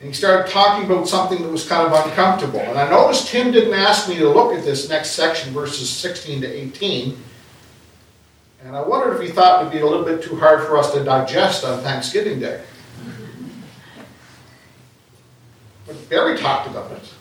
And 0.00 0.08
he 0.08 0.14
started 0.14 0.50
talking 0.50 0.84
about 0.90 1.08
something 1.08 1.40
that 1.42 1.48
was 1.50 1.66
kind 1.66 1.86
of 1.86 2.06
uncomfortable. 2.06 2.60
And 2.60 2.78
I 2.78 2.88
noticed 2.90 3.28
Tim 3.28 3.50
didn't 3.50 3.74
ask 3.74 4.08
me 4.08 4.16
to 4.16 4.28
look 4.28 4.52
at 4.52 4.64
this 4.64 4.88
next 4.88 5.12
section, 5.12 5.52
verses 5.52 5.88
16 5.88 6.42
to 6.42 6.46
18 6.46 7.16
and 8.66 8.74
I 8.74 8.82
wondered 8.82 9.14
if 9.14 9.20
he 9.20 9.28
thought 9.28 9.60
it 9.60 9.64
would 9.64 9.72
be 9.72 9.78
a 9.78 9.86
little 9.86 10.04
bit 10.04 10.24
too 10.24 10.34
hard 10.36 10.66
for 10.66 10.76
us 10.76 10.92
to 10.92 11.04
digest 11.04 11.64
on 11.64 11.80
Thanksgiving 11.82 12.40
Day. 12.40 12.64
But 15.86 16.08
Barry 16.08 16.36
talked 16.36 16.68
about 16.68 16.90
it, 16.90 17.14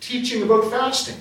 teaching 0.00 0.42
about 0.42 0.70
fasting. 0.70 1.16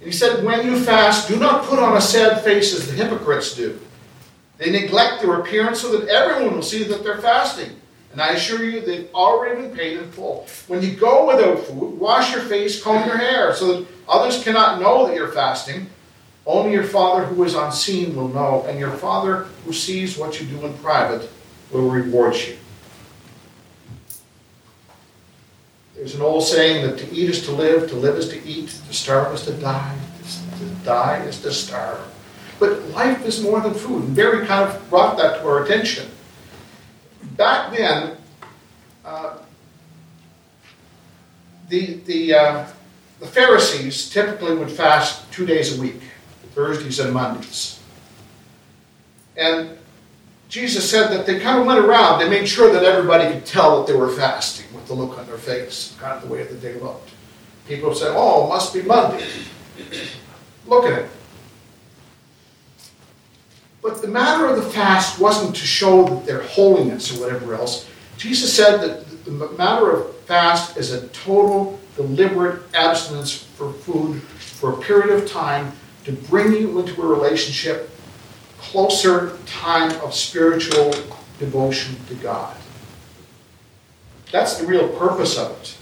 And 0.00 0.06
he 0.06 0.12
said, 0.12 0.44
When 0.44 0.66
you 0.66 0.76
fast, 0.76 1.28
do 1.28 1.36
not 1.36 1.64
put 1.66 1.78
on 1.78 1.96
a 1.96 2.00
sad 2.00 2.42
face 2.42 2.74
as 2.74 2.88
the 2.88 2.94
hypocrites 2.94 3.54
do. 3.54 3.78
They 4.58 4.72
neglect 4.72 5.22
their 5.22 5.34
appearance 5.40 5.80
so 5.80 5.96
that 5.96 6.08
everyone 6.08 6.56
will 6.56 6.62
see 6.62 6.82
that 6.82 7.04
they're 7.04 7.22
fasting. 7.22 7.70
And 8.10 8.20
I 8.20 8.30
assure 8.30 8.64
you, 8.64 8.80
they've 8.80 9.12
already 9.14 9.62
been 9.62 9.76
paid 9.76 9.98
in 9.98 10.10
full. 10.10 10.48
When 10.66 10.82
you 10.82 10.94
go 10.94 11.28
without 11.28 11.60
food, 11.60 11.96
wash 11.98 12.32
your 12.32 12.42
face, 12.42 12.82
comb 12.82 13.06
your 13.06 13.18
hair, 13.18 13.54
so 13.54 13.72
that 13.72 13.86
others 14.08 14.42
cannot 14.42 14.80
know 14.80 15.06
that 15.06 15.14
you're 15.14 15.32
fasting 15.32 15.86
only 16.46 16.72
your 16.72 16.84
Father 16.84 17.24
who 17.24 17.42
is 17.44 17.54
unseen 17.54 18.14
will 18.14 18.28
know, 18.28 18.64
and 18.68 18.78
your 18.78 18.90
Father 18.90 19.44
who 19.64 19.72
sees 19.72 20.18
what 20.18 20.40
you 20.40 20.46
do 20.46 20.64
in 20.66 20.74
private 20.78 21.30
will 21.70 21.88
reward 21.88 22.34
you. 22.36 22.56
There's 25.94 26.14
an 26.14 26.22
old 26.22 26.44
saying 26.44 26.86
that 26.86 26.98
to 26.98 27.14
eat 27.14 27.30
is 27.30 27.44
to 27.46 27.52
live, 27.52 27.88
to 27.88 27.96
live 27.96 28.16
is 28.16 28.28
to 28.28 28.44
eat, 28.44 28.68
to 28.68 28.92
starve 28.92 29.32
is 29.32 29.42
to 29.46 29.52
die, 29.52 29.96
to 30.58 30.64
die 30.84 31.22
is 31.24 31.40
to 31.42 31.52
starve. 31.52 32.00
But 32.58 32.82
life 32.88 33.24
is 33.24 33.42
more 33.42 33.60
than 33.60 33.74
food. 33.74 34.04
And 34.04 34.16
Barry 34.16 34.46
kind 34.46 34.68
of 34.68 34.90
brought 34.90 35.16
that 35.18 35.40
to 35.40 35.48
our 35.48 35.64
attention. 35.64 36.10
Back 37.36 37.74
then, 37.74 38.16
uh, 39.04 39.38
the, 41.68 41.94
the, 42.04 42.34
uh, 42.34 42.66
the 43.20 43.26
Pharisees 43.26 44.10
typically 44.10 44.54
would 44.56 44.70
fast 44.70 45.30
two 45.32 45.46
days 45.46 45.78
a 45.78 45.80
week, 45.80 46.00
Thursdays 46.54 47.00
and 47.00 47.12
Mondays. 47.12 47.80
And 49.36 49.76
Jesus 50.48 50.88
said 50.88 51.08
that 51.08 51.26
they 51.26 51.40
kind 51.40 51.58
of 51.58 51.66
went 51.66 51.84
around, 51.84 52.20
they 52.20 52.28
made 52.28 52.48
sure 52.48 52.72
that 52.72 52.84
everybody 52.84 53.32
could 53.32 53.44
tell 53.44 53.78
that 53.78 53.90
they 53.90 53.98
were 53.98 54.10
fasting 54.10 54.72
with 54.74 54.86
the 54.86 54.94
look 54.94 55.18
on 55.18 55.26
their 55.26 55.38
face, 55.38 55.96
kind 55.98 56.12
of 56.12 56.22
the 56.22 56.32
way 56.32 56.44
that 56.44 56.60
they 56.60 56.74
looked. 56.74 57.10
People 57.66 57.94
say, 57.94 58.06
oh, 58.08 58.46
it 58.46 58.48
must 58.50 58.72
be 58.72 58.82
Monday. 58.82 59.26
Look 60.66 60.84
at 60.84 61.00
it. 61.00 61.10
But 63.82 64.00
the 64.00 64.08
matter 64.08 64.46
of 64.46 64.56
the 64.56 64.70
fast 64.70 65.18
wasn't 65.18 65.56
to 65.56 65.66
show 65.66 66.20
their 66.20 66.42
holiness 66.42 67.14
or 67.14 67.20
whatever 67.20 67.54
else. 67.54 67.88
Jesus 68.16 68.54
said 68.54 68.78
that 68.78 69.24
the 69.24 69.30
matter 69.30 69.90
of 69.90 70.16
fast 70.20 70.76
is 70.76 70.92
a 70.92 71.08
total, 71.08 71.78
deliberate 71.96 72.62
abstinence 72.74 73.42
for 73.42 73.72
food 73.72 74.22
for 74.22 74.72
a 74.72 74.76
period 74.78 75.10
of 75.10 75.28
time 75.28 75.72
to 76.04 76.12
bring 76.12 76.52
you 76.52 76.78
into 76.78 77.00
a 77.02 77.06
relationship, 77.06 77.90
closer 78.58 79.38
time 79.46 79.90
of 80.00 80.14
spiritual 80.14 80.94
devotion 81.38 81.96
to 82.08 82.14
God. 82.16 82.56
That's 84.30 84.58
the 84.58 84.66
real 84.66 84.88
purpose 84.88 85.38
of 85.38 85.52
it. 85.60 85.76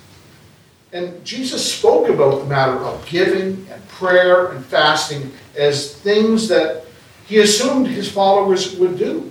And 0.93 1.25
Jesus 1.25 1.75
spoke 1.75 2.09
about 2.09 2.41
the 2.41 2.47
matter 2.47 2.79
of 2.79 3.05
giving 3.07 3.67
and 3.71 3.89
prayer 3.89 4.49
and 4.49 4.65
fasting 4.65 5.33
as 5.57 5.95
things 5.95 6.49
that 6.49 6.85
he 7.27 7.39
assumed 7.39 7.87
his 7.87 8.11
followers 8.11 8.77
would 8.77 8.99
do. 8.99 9.31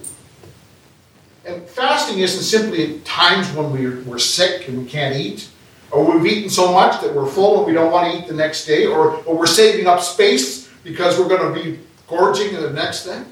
And 1.45 1.63
fasting 1.63 2.19
isn't 2.19 2.43
simply 2.43 2.99
times 3.01 3.51
when 3.53 3.71
we're, 3.71 4.01
we're 4.03 4.19
sick 4.19 4.67
and 4.67 4.77
we 4.79 4.85
can't 4.85 5.15
eat, 5.15 5.49
or 5.91 6.17
we've 6.17 6.31
eaten 6.31 6.49
so 6.49 6.71
much 6.71 7.01
that 7.01 7.13
we're 7.13 7.27
full 7.27 7.59
and 7.59 7.67
we 7.67 7.73
don't 7.73 7.91
want 7.91 8.11
to 8.11 8.17
eat 8.17 8.27
the 8.27 8.33
next 8.33 8.65
day, 8.65 8.85
or, 8.85 9.17
or 9.25 9.37
we're 9.37 9.45
saving 9.45 9.87
up 9.87 10.01
space 10.01 10.60
because 10.83 11.19
we're 11.19 11.27
going 11.27 11.53
to 11.53 11.63
be 11.63 11.79
gorging 12.07 12.53
in 12.53 12.61
the 12.61 12.71
next 12.71 13.05
thing. 13.05 13.25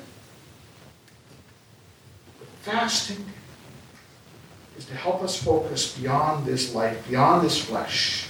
But 2.39 2.47
fasting 2.61 3.25
is 4.77 4.85
to 4.85 4.95
help 4.95 5.21
us 5.21 5.41
focus 5.41 5.97
beyond 5.97 6.45
this 6.45 6.73
life, 6.73 7.07
beyond 7.09 7.45
this 7.45 7.61
flesh, 7.61 8.27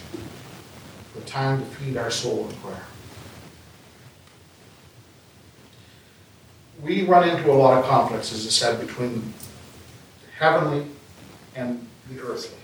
the 1.16 1.22
time 1.22 1.60
to 1.60 1.66
feed 1.66 1.98
our 1.98 2.12
soul 2.12 2.48
in 2.50 2.56
prayer. 2.58 2.84
We 6.82 7.04
run 7.04 7.28
into 7.28 7.52
a 7.52 7.54
lot 7.54 7.78
of 7.78 7.86
conflicts, 7.86 8.32
as 8.34 8.46
I 8.48 8.50
said, 8.50 8.80
between 8.80 9.34
the 10.24 10.32
heavenly 10.38 10.86
and 11.56 11.86
the 12.10 12.22
earthly. 12.22 12.58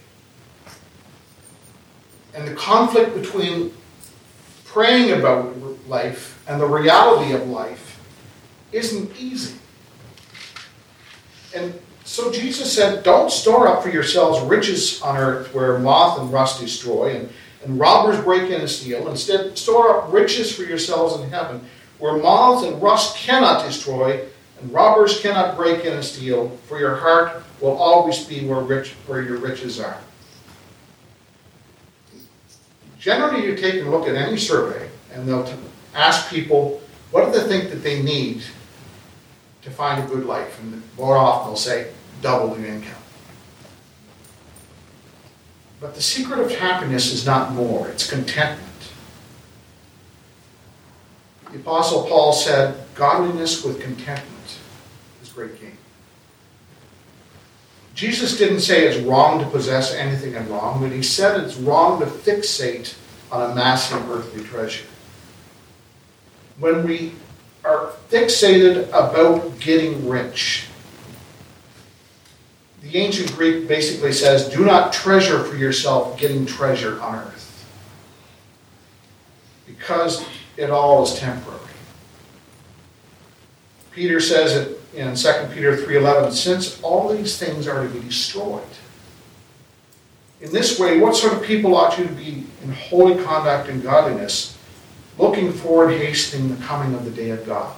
And 2.33 2.47
the 2.47 2.55
conflict 2.55 3.13
between 3.13 3.73
praying 4.63 5.19
about 5.19 5.55
life 5.87 6.43
and 6.47 6.59
the 6.59 6.67
reality 6.67 7.33
of 7.33 7.47
life 7.47 7.99
isn't 8.71 9.15
easy. 9.17 9.57
And 11.55 11.73
so 12.03 12.31
Jesus 12.31 12.71
said, 12.71 13.03
Don't 13.03 13.31
store 13.31 13.67
up 13.67 13.83
for 13.83 13.89
yourselves 13.89 14.41
riches 14.41 15.01
on 15.01 15.17
earth 15.17 15.53
where 15.53 15.79
moth 15.79 16.19
and 16.19 16.31
rust 16.31 16.59
destroy 16.59 17.15
and, 17.15 17.29
and 17.63 17.79
robbers 17.79 18.23
break 18.23 18.51
in 18.51 18.61
and 18.61 18.69
steal. 18.69 19.07
Instead, 19.07 19.57
store 19.57 19.97
up 19.97 20.13
riches 20.13 20.55
for 20.55 20.63
yourselves 20.63 21.19
in 21.21 21.29
heaven 21.29 21.61
where 21.99 22.17
moths 22.17 22.65
and 22.65 22.81
rust 22.81 23.15
cannot 23.17 23.65
destroy 23.65 24.21
and 24.59 24.73
robbers 24.73 25.19
cannot 25.19 25.55
break 25.55 25.85
in 25.85 25.93
and 25.93 26.03
steal, 26.03 26.49
for 26.67 26.79
your 26.79 26.95
heart 26.95 27.43
will 27.59 27.77
always 27.77 28.23
be 28.23 28.45
where, 28.47 28.61
rich, 28.61 28.91
where 29.05 29.21
your 29.21 29.37
riches 29.37 29.79
are. 29.79 29.97
Generally, 32.99 33.45
you 33.45 33.55
take 33.55 33.83
a 33.83 33.85
look 33.85 34.07
at 34.07 34.15
any 34.15 34.37
survey, 34.37 34.89
and 35.13 35.27
they'll 35.27 35.43
ask 35.95 36.29
people, 36.29 36.81
what 37.11 37.25
do 37.25 37.39
they 37.39 37.47
think 37.47 37.71
that 37.71 37.77
they 37.77 38.03
need 38.03 38.43
to 39.63 39.71
find 39.71 40.03
a 40.03 40.07
good 40.07 40.25
life? 40.25 40.59
And 40.61 40.83
more 40.97 41.17
often 41.17 41.47
they'll 41.47 41.57
say, 41.57 41.91
double 42.21 42.57
your 42.59 42.67
income. 42.67 42.93
But 45.79 45.95
the 45.95 46.01
secret 46.01 46.39
of 46.39 46.51
happiness 46.51 47.11
is 47.11 47.25
not 47.25 47.53
more, 47.53 47.87
it's 47.89 48.09
contentment. 48.09 48.61
The 51.51 51.57
Apostle 51.57 52.07
Paul 52.07 52.33
said, 52.33 52.83
Godliness 52.95 53.63
with 53.63 53.81
contentment 53.81 54.59
is 55.21 55.29
great 55.29 55.59
gain. 55.59 55.77
Jesus 57.93 58.37
didn't 58.37 58.59
say 58.59 58.85
it's 58.87 59.01
wrong 59.05 59.39
to 59.39 59.45
possess 59.45 59.93
anything 59.93 60.33
in 60.33 60.49
wrong, 60.49 60.81
but 60.81 60.91
he 60.91 61.01
said 61.01 61.39
it's 61.39 61.55
wrong 61.55 61.99
to 61.99 62.05
fixate 62.05 62.95
on 63.31 63.51
amassing 63.51 63.97
earthly 64.09 64.43
treasure. 64.43 64.85
When 66.57 66.87
we 66.87 67.13
are 67.63 67.91
fixated 68.09 68.87
about 68.89 69.59
getting 69.59 70.07
rich, 70.07 70.67
the 72.81 72.97
ancient 72.97 73.35
Greek 73.35 73.67
basically 73.67 74.13
says, 74.13 74.47
do 74.47 74.63
not 74.63 74.93
treasure 74.93 75.43
for 75.43 75.55
yourself 75.55 76.19
getting 76.19 76.45
treasure 76.45 77.01
on 77.01 77.15
earth. 77.15 77.65
Because 79.65 80.23
it 80.55 80.69
all 80.69 81.03
is 81.03 81.15
temporary. 81.15 81.59
Peter 83.91 84.19
says 84.19 84.55
it 84.55 84.81
in 84.93 85.15
2 85.15 85.53
Peter 85.53 85.75
3:11, 85.75 86.31
since 86.31 86.81
all 86.81 87.09
these 87.09 87.37
things 87.37 87.67
are 87.67 87.83
to 87.83 87.89
be 87.89 87.99
destroyed. 88.01 88.61
In 90.41 90.51
this 90.51 90.77
way, 90.77 90.99
what 90.99 91.15
sort 91.15 91.33
of 91.33 91.43
people 91.43 91.75
ought 91.75 91.97
you 91.97 92.05
to 92.05 92.13
be 92.13 92.45
in 92.61 92.71
holy 92.71 93.21
conduct 93.23 93.69
and 93.69 93.81
godliness, 93.81 94.54
looking 95.17 95.51
forward, 95.51 95.91
hastening 95.91 96.55
the 96.55 96.63
coming 96.63 96.93
of 96.93 97.05
the 97.05 97.11
day 97.11 97.29
of 97.29 97.45
God? 97.45 97.75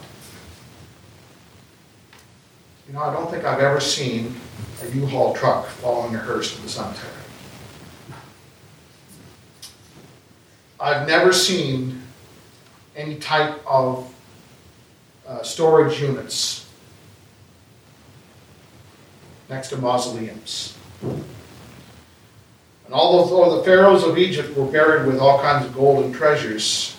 You 2.87 2.93
know, 2.93 3.01
I 3.01 3.13
don't 3.13 3.29
think 3.29 3.43
I've 3.43 3.59
ever 3.59 3.79
seen 3.79 4.35
a 4.81 4.89
U-Haul 4.89 5.33
truck 5.33 5.67
following 5.67 6.15
a 6.15 6.19
hearse 6.19 6.55
to 6.55 6.61
the 6.61 6.69
cemetery. 6.69 7.11
I've 10.79 11.07
never 11.07 11.33
seen 11.33 12.01
any 12.95 13.15
type 13.15 13.59
of 13.67 14.13
uh, 15.27 15.43
storage 15.43 15.99
units 16.01 16.69
next 19.49 19.69
to 19.69 19.77
mausoleums. 19.77 20.77
And 21.01 22.93
although 22.93 23.57
the 23.57 23.63
pharaohs 23.63 24.03
of 24.03 24.17
Egypt 24.17 24.55
were 24.55 24.65
buried 24.65 25.07
with 25.07 25.19
all 25.19 25.39
kinds 25.41 25.65
of 25.65 25.73
gold 25.73 26.05
and 26.05 26.13
treasures 26.13 26.96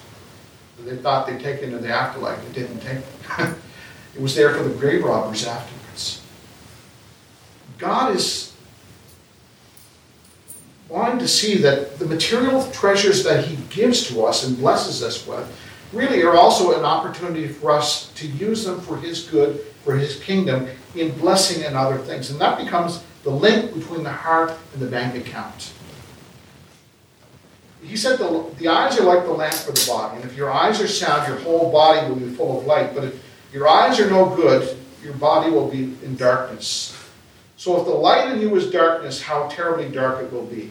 they 0.84 0.96
thought 0.96 1.26
they'd 1.26 1.40
take 1.40 1.62
into 1.62 1.78
the 1.78 1.88
afterlife, 1.88 2.40
they 2.46 2.60
didn't 2.60 2.80
take 2.80 2.98
it 4.14 4.20
was 4.20 4.34
there 4.34 4.54
for 4.54 4.62
the 4.62 4.74
grave 4.74 5.04
robbers 5.04 5.46
afterwards. 5.46 6.22
God 7.78 8.14
is 8.14 8.54
wanting 10.88 11.18
to 11.18 11.28
see 11.28 11.58
that 11.58 11.98
the 11.98 12.06
material 12.06 12.68
treasures 12.72 13.22
that 13.24 13.44
He 13.44 13.56
gives 13.70 14.08
to 14.08 14.24
us 14.24 14.46
and 14.46 14.56
blesses 14.56 15.02
us 15.02 15.26
with 15.26 15.54
really 15.92 16.22
are 16.22 16.36
also 16.36 16.78
an 16.78 16.84
opportunity 16.84 17.48
for 17.48 17.70
us 17.70 18.10
to 18.12 18.26
use 18.26 18.64
them 18.64 18.80
for 18.80 18.96
His 18.96 19.24
good, 19.24 19.60
for 19.84 19.96
His 19.96 20.18
kingdom, 20.20 20.68
in 20.94 21.16
blessing 21.18 21.64
and 21.64 21.76
other 21.76 21.98
things. 21.98 22.30
And 22.30 22.40
that 22.40 22.58
becomes 22.58 23.02
the 23.22 23.30
link 23.30 23.74
between 23.74 24.02
the 24.02 24.12
heart 24.12 24.52
and 24.72 24.82
the 24.82 24.86
bank 24.86 25.14
account. 25.14 25.72
He 27.82 27.96
said 27.96 28.18
the, 28.18 28.44
the 28.58 28.68
eyes 28.68 28.98
are 28.98 29.04
like 29.04 29.24
the 29.24 29.32
lamp 29.32 29.54
for 29.54 29.72
the 29.72 29.86
body. 29.88 30.16
And 30.16 30.24
if 30.24 30.36
your 30.36 30.50
eyes 30.50 30.80
are 30.80 30.88
sound, 30.88 31.28
your 31.28 31.38
whole 31.38 31.70
body 31.72 32.06
will 32.08 32.16
be 32.16 32.28
full 32.30 32.58
of 32.58 32.66
light. 32.66 32.94
But 32.94 33.04
if 33.04 33.22
your 33.52 33.68
eyes 33.68 34.00
are 34.00 34.10
no 34.10 34.34
good, 34.34 34.76
your 35.02 35.14
body 35.14 35.50
will 35.50 35.68
be 35.68 35.84
in 36.04 36.16
darkness. 36.16 36.96
So 37.56 37.78
if 37.78 37.86
the 37.86 37.92
light 37.92 38.32
in 38.32 38.40
you 38.40 38.54
is 38.56 38.70
darkness, 38.70 39.22
how 39.22 39.48
terribly 39.48 39.88
dark 39.88 40.22
it 40.22 40.32
will 40.32 40.46
be. 40.46 40.70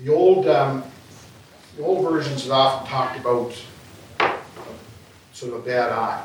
The 0.00 0.12
old 0.12 0.48
um, 0.48 0.82
the 1.76 1.84
old 1.84 2.08
versions 2.08 2.42
have 2.42 2.52
often 2.52 2.88
talked 2.88 3.18
about 3.18 3.52
sort 5.32 5.54
of 5.54 5.60
a 5.60 5.62
bad 5.62 5.90
eye. 5.90 6.24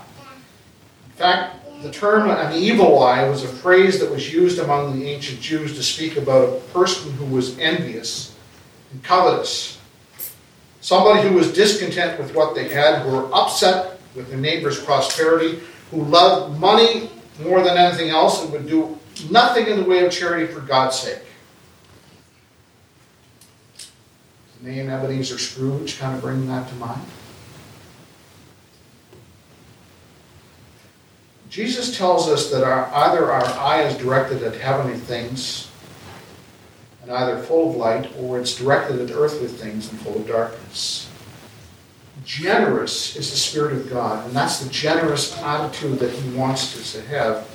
In 1.05 1.11
fact, 1.13 1.58
the 1.81 1.91
term 1.91 2.29
an 2.29 2.53
evil 2.53 3.01
eye 3.01 3.27
was 3.29 3.43
a 3.43 3.47
phrase 3.47 3.99
that 3.99 4.11
was 4.11 4.33
used 4.33 4.59
among 4.59 4.99
the 4.99 5.07
ancient 5.07 5.39
Jews 5.39 5.75
to 5.75 5.83
speak 5.83 6.17
about 6.17 6.49
a 6.49 6.59
person 6.73 7.13
who 7.13 7.25
was 7.25 7.57
envious 7.57 8.35
and 8.91 9.01
covetous. 9.03 9.79
Somebody 10.81 11.27
who 11.27 11.35
was 11.35 11.53
discontent 11.53 12.19
with 12.19 12.35
what 12.35 12.55
they 12.55 12.69
had, 12.69 13.01
who 13.01 13.11
were 13.11 13.33
upset 13.33 13.99
with 14.15 14.29
their 14.29 14.37
neighbor's 14.37 14.81
prosperity, 14.81 15.59
who 15.91 16.03
loved 16.03 16.59
money 16.59 17.09
more 17.41 17.63
than 17.63 17.77
anything 17.77 18.09
else 18.09 18.43
and 18.43 18.51
would 18.51 18.67
do 18.67 18.97
nothing 19.29 19.67
in 19.67 19.77
the 19.77 19.89
way 19.89 20.05
of 20.05 20.11
charity 20.11 20.51
for 20.51 20.59
God's 20.61 20.99
sake. 20.99 21.21
The 24.61 24.69
name 24.69 24.89
Ebenezer 24.89 25.37
Scrooge 25.37 25.97
kind 25.97 26.15
of 26.15 26.21
bring 26.21 26.45
that 26.47 26.67
to 26.67 26.75
mind? 26.75 27.01
Jesus 31.49 31.97
tells 31.97 32.29
us 32.29 32.51
that 32.51 32.63
our, 32.63 32.85
either 32.93 33.31
our 33.31 33.45
eye 33.45 33.81
is 33.83 33.97
directed 33.97 34.43
at 34.43 34.55
heavenly 34.55 34.97
things 34.97 35.69
and 37.01 37.11
either 37.11 37.41
full 37.41 37.71
of 37.71 37.75
light, 37.75 38.11
or 38.19 38.39
it's 38.39 38.55
directed 38.55 39.01
at 39.01 39.15
earthly 39.15 39.47
things 39.47 39.89
and 39.89 39.99
full 40.01 40.15
of 40.15 40.27
darkness. 40.27 41.09
Generous 42.23 43.15
is 43.15 43.31
the 43.31 43.37
Spirit 43.37 43.73
of 43.73 43.89
God, 43.89 44.27
and 44.27 44.35
that's 44.35 44.59
the 44.59 44.69
generous 44.69 45.35
attitude 45.39 45.97
that 45.99 46.11
He 46.11 46.37
wants 46.37 46.77
us 46.77 46.93
to 46.93 47.01
have. 47.07 47.49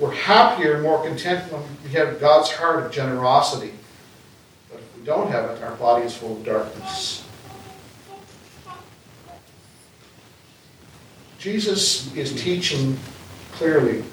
We're 0.00 0.14
happier 0.14 0.74
and 0.74 0.82
more 0.82 1.04
content 1.04 1.52
when 1.52 1.62
we 1.84 1.90
have 1.90 2.18
God's 2.18 2.50
heart 2.50 2.84
of 2.84 2.90
generosity. 2.90 3.72
But 4.70 4.80
if 4.80 4.98
we 4.98 5.04
don't 5.04 5.30
have 5.30 5.50
it, 5.50 5.62
our 5.62 5.76
body 5.76 6.04
is 6.04 6.16
full 6.16 6.36
of 6.36 6.44
darkness. 6.44 7.24
Jesus 11.38 12.12
is 12.16 12.40
teaching 12.42 12.98
clearly 13.58 14.04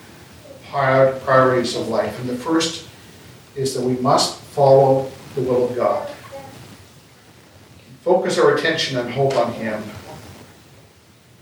priorities 0.69 1.75
of 1.75 1.88
life. 1.88 2.19
And 2.19 2.27
the 2.27 2.36
first 2.36 2.88
is 3.55 3.73
that 3.75 3.81
we 3.81 3.93
must 3.97 4.39
follow 4.41 5.10
the 5.36 5.41
will 5.41 5.69
of 5.69 5.75
God. 5.75 6.10
Focus 8.01 8.38
our 8.38 8.55
attention 8.55 8.97
and 8.97 9.10
hope 9.10 9.36
on 9.36 9.53
Him. 9.53 9.81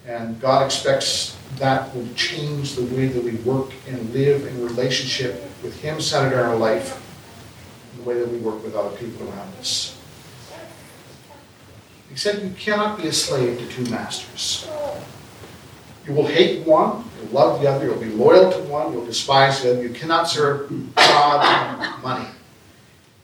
And 0.05 0.39
God 0.39 0.65
expects 0.65 1.37
that 1.57 1.95
will 1.95 2.07
change 2.15 2.75
the 2.75 2.83
way 2.83 3.07
that 3.07 3.23
we 3.23 3.31
work 3.37 3.71
and 3.87 4.13
live 4.13 4.45
in 4.45 4.63
relationship 4.63 5.41
with 5.63 5.79
Him 5.81 6.01
centered 6.01 6.33
in 6.33 6.39
our 6.39 6.55
life, 6.55 7.01
the 7.97 8.03
way 8.03 8.19
that 8.19 8.29
we 8.29 8.37
work 8.37 8.63
with 8.63 8.75
other 8.75 8.95
people 8.97 9.27
around 9.29 9.53
us. 9.59 9.97
Said 12.15 12.43
you 12.43 12.51
cannot 12.51 13.01
be 13.01 13.07
a 13.07 13.13
slave 13.13 13.57
to 13.57 13.67
two 13.67 13.89
masters. 13.89 14.67
You 16.05 16.13
will 16.13 16.27
hate 16.27 16.65
one, 16.65 17.05
you'll 17.17 17.31
love 17.31 17.61
the 17.61 17.67
other, 17.67 17.85
you'll 17.85 17.95
be 17.95 18.09
loyal 18.09 18.51
to 18.51 18.59
one, 18.63 18.91
you'll 18.91 19.05
despise 19.05 19.61
the 19.61 19.71
other. 19.71 19.83
You 19.83 19.93
cannot 19.93 20.27
serve 20.27 20.69
God 20.95 21.45
and 21.45 22.03
money. 22.03 22.27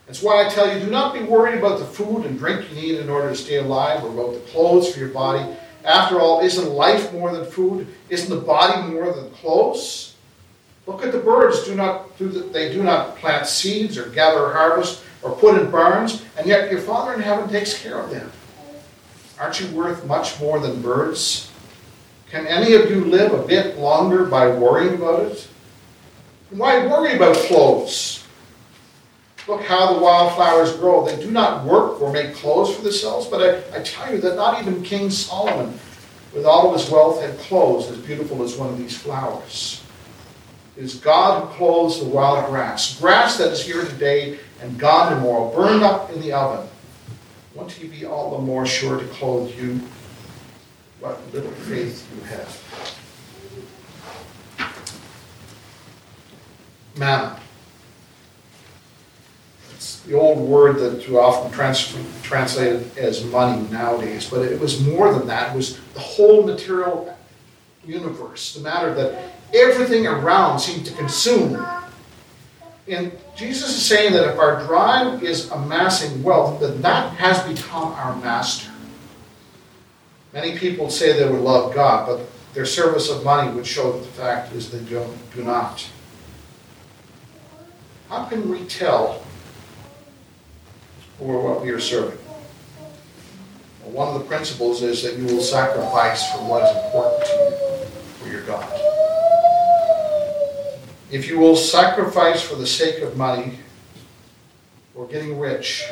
That's 0.07 0.23
why 0.23 0.45
I 0.45 0.49
tell 0.49 0.73
you 0.73 0.83
do 0.83 0.89
not 0.89 1.13
be 1.13 1.21
worried 1.21 1.59
about 1.59 1.79
the 1.79 1.85
food 1.85 2.25
and 2.25 2.39
drink 2.39 2.69
you 2.69 2.75
need 2.75 2.95
in 2.95 3.09
order 3.09 3.29
to 3.29 3.35
stay 3.35 3.57
alive 3.57 4.03
or 4.03 4.09
about 4.09 4.33
the 4.33 4.39
clothes 4.51 4.91
for 4.91 4.99
your 4.99 5.09
body. 5.09 5.45
After 5.83 6.19
all, 6.19 6.41
isn't 6.41 6.69
life 6.69 7.13
more 7.13 7.31
than 7.31 7.45
food? 7.45 7.87
Isn't 8.09 8.29
the 8.29 8.41
body 8.41 8.91
more 8.91 9.13
than 9.13 9.29
clothes? 9.31 10.15
Look 10.87 11.05
at 11.05 11.11
the 11.11 11.19
birds. 11.19 11.63
Do 11.65 11.75
not 11.75 12.17
do 12.17 12.27
the, 12.27 12.39
they 12.39 12.73
do 12.73 12.81
not 12.81 13.17
plant 13.17 13.45
seeds 13.45 13.97
or 13.97 14.09
gather 14.09 14.51
harvest 14.51 15.03
or 15.21 15.35
put 15.35 15.61
in 15.61 15.69
barns, 15.69 16.23
and 16.37 16.47
yet 16.47 16.71
your 16.71 16.81
Father 16.81 17.13
in 17.13 17.21
heaven 17.21 17.49
takes 17.49 17.79
care 17.79 17.99
of 17.99 18.09
them. 18.09 18.31
Aren't 19.39 19.59
you 19.61 19.67
worth 19.75 20.05
much 20.05 20.39
more 20.39 20.59
than 20.59 20.81
birds? 20.81 21.48
Can 22.29 22.45
any 22.45 22.75
of 22.75 22.91
you 22.91 23.05
live 23.05 23.33
a 23.33 23.47
bit 23.47 23.79
longer 23.79 24.25
by 24.25 24.47
worrying 24.47 24.95
about 24.95 25.23
it? 25.23 25.47
Why 26.51 26.85
worry 26.85 27.15
about 27.15 27.35
clothes? 27.35 28.23
Look 29.47 29.63
how 29.63 29.93
the 29.93 29.99
wildflowers 29.99 30.75
grow. 30.75 31.05
They 31.05 31.19
do 31.19 31.31
not 31.31 31.65
work 31.65 31.99
or 31.99 32.13
make 32.13 32.35
clothes 32.35 32.75
for 32.75 32.83
themselves, 32.83 33.25
but 33.25 33.41
I, 33.41 33.79
I 33.79 33.81
tell 33.81 34.13
you 34.13 34.21
that 34.21 34.35
not 34.35 34.61
even 34.61 34.83
King 34.83 35.09
Solomon, 35.09 35.79
with 36.31 36.45
all 36.45 36.71
of 36.71 36.79
his 36.79 36.89
wealth, 36.91 37.19
had 37.19 37.35
clothes 37.39 37.89
as 37.89 37.97
beautiful 37.97 38.43
as 38.43 38.55
one 38.55 38.69
of 38.69 38.77
these 38.77 38.95
flowers. 38.95 39.83
It 40.77 40.83
is 40.83 40.95
God 40.95 41.41
who 41.41 41.55
clothes 41.55 41.99
the 41.99 42.09
wild 42.09 42.45
grass, 42.51 42.99
grass 42.99 43.39
that 43.39 43.51
is 43.51 43.65
here 43.65 43.83
today 43.83 44.37
and 44.61 44.77
gone 44.77 45.11
tomorrow, 45.11 45.51
burned 45.55 45.83
up 45.83 46.11
in 46.11 46.21
the 46.21 46.33
oven. 46.33 46.69
Won't 47.55 47.71
he 47.71 47.87
be 47.87 48.05
all 48.05 48.37
the 48.37 48.43
more 48.43 48.67
sure 48.67 48.99
to 48.99 49.05
clothe 49.07 49.51
you 49.59 49.81
what 50.99 51.19
little 51.33 51.51
faith 51.51 52.07
you 52.13 52.21
have. 52.23 52.95
Mammon. 56.97 57.39
It's 59.73 60.01
the 60.01 60.15
old 60.15 60.39
word 60.39 60.77
that 60.79 61.07
you 61.07 61.19
often 61.19 61.51
trans- 61.51 61.95
translated 62.21 62.97
as 62.97 63.23
money 63.25 63.65
nowadays, 63.69 64.29
but 64.29 64.41
it 64.41 64.59
was 64.59 64.85
more 64.85 65.13
than 65.13 65.25
that. 65.27 65.53
It 65.53 65.55
was 65.55 65.79
the 65.93 65.99
whole 66.01 66.43
material 66.43 67.15
universe, 67.85 68.53
the 68.53 68.61
matter 68.61 68.93
that 68.93 69.33
everything 69.53 70.05
around 70.05 70.59
seemed 70.59 70.85
to 70.85 70.93
consume. 70.95 71.65
And 72.89 73.11
Jesus 73.37 73.69
is 73.69 73.85
saying 73.85 74.13
that 74.13 74.27
if 74.27 74.37
our 74.37 74.65
drive 74.65 75.23
is 75.23 75.49
amassing 75.51 76.23
wealth, 76.23 76.59
then 76.59 76.81
that 76.81 77.13
has 77.13 77.41
become 77.43 77.93
our 77.93 78.15
master. 78.17 78.69
Many 80.33 80.57
people 80.59 80.89
say 80.91 81.13
they 81.13 81.29
would 81.29 81.41
love 81.41 81.73
God, 81.73 82.05
but 82.05 82.29
their 82.53 82.65
service 82.65 83.09
of 83.09 83.23
money 83.23 83.51
would 83.51 83.65
show 83.65 83.91
that 83.91 83.99
the 83.99 84.11
fact 84.11 84.53
is 84.53 84.69
they 84.69 84.79
don't, 84.93 85.17
do 85.33 85.43
not. 85.43 85.87
How 88.09 88.25
can 88.25 88.49
we 88.49 88.65
tell 88.65 89.23
for 91.17 91.41
what 91.41 91.61
we 91.61 91.69
are 91.71 91.79
serving? 91.79 92.17
Well, 93.81 93.91
one 93.91 94.07
of 94.15 94.21
the 94.21 94.27
principles 94.27 94.83
is 94.83 95.01
that 95.03 95.17
you 95.17 95.25
will 95.25 95.41
sacrifice 95.41 96.31
for 96.31 96.39
what 96.39 96.63
is 96.63 96.85
important 96.85 97.25
to 97.25 97.33
you, 97.33 97.85
for 98.19 98.29
your 98.29 98.41
God. 98.43 98.67
If 101.11 101.27
you 101.27 101.39
will 101.39 101.55
sacrifice 101.55 102.41
for 102.41 102.55
the 102.55 102.67
sake 102.67 103.01
of 103.01 103.17
money 103.17 103.57
or 104.93 105.07
getting 105.07 105.39
rich, 105.39 105.87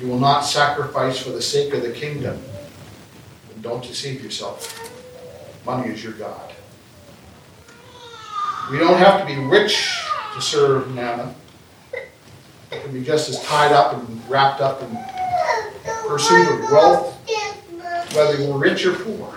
you 0.00 0.08
will 0.08 0.18
not 0.18 0.40
sacrifice 0.40 1.18
for 1.18 1.30
the 1.30 1.40
sake 1.40 1.72
of 1.72 1.80
the 1.80 1.92
kingdom 1.92 2.42
don't 3.66 3.82
deceive 3.82 4.22
yourself. 4.22 4.92
Money 5.66 5.92
is 5.92 6.02
your 6.02 6.12
God. 6.12 6.52
We 8.70 8.78
don't 8.78 8.96
have 8.96 9.20
to 9.20 9.26
be 9.26 9.40
rich 9.40 10.00
to 10.34 10.40
serve 10.40 10.94
mammon. 10.94 11.34
We 12.70 12.78
can 12.78 12.92
be 12.92 13.02
just 13.02 13.28
as 13.28 13.42
tied 13.42 13.72
up 13.72 13.94
and 13.94 14.30
wrapped 14.30 14.60
up 14.60 14.82
in 14.82 14.96
pursuit 16.08 16.48
of 16.48 16.70
wealth, 16.70 17.16
whether 18.14 18.38
we're 18.44 18.56
rich 18.56 18.86
or 18.86 18.94
poor. 18.94 19.34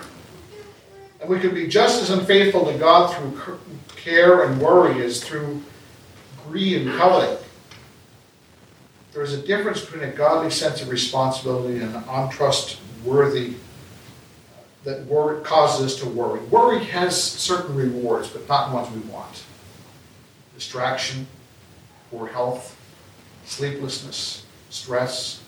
And 1.21 1.29
we 1.29 1.39
can 1.39 1.53
be 1.53 1.67
just 1.67 2.01
as 2.01 2.11
unfaithful 2.11 2.71
to 2.71 2.77
God 2.77 3.15
through 3.15 3.59
care 3.95 4.43
and 4.43 4.61
worry 4.61 5.03
as 5.03 5.23
through 5.23 5.61
greed 6.47 6.83
and 6.83 6.97
coveting. 6.97 7.43
There's 9.13 9.33
a 9.33 9.41
difference 9.41 9.81
between 9.81 10.03
a 10.03 10.11
godly 10.11 10.51
sense 10.51 10.83
of 10.83 10.89
responsibility 10.89 11.79
and 11.79 11.95
an 11.95 12.03
untrustworthy 12.07 13.55
that 14.83 15.05
worry, 15.05 15.41
causes 15.43 15.93
us 15.93 15.99
to 16.01 16.09
worry. 16.09 16.39
Worry 16.45 16.83
has 16.85 17.21
certain 17.21 17.75
rewards, 17.75 18.29
but 18.29 18.47
not 18.47 18.73
ones 18.73 18.89
we 18.93 19.01
want. 19.11 19.43
Distraction, 20.55 21.27
poor 22.11 22.27
health, 22.27 22.77
sleeplessness, 23.45 24.45
stress. 24.69 25.41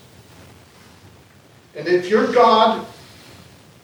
And 1.75 1.87
if 1.87 2.09
your 2.09 2.31
God 2.33 2.85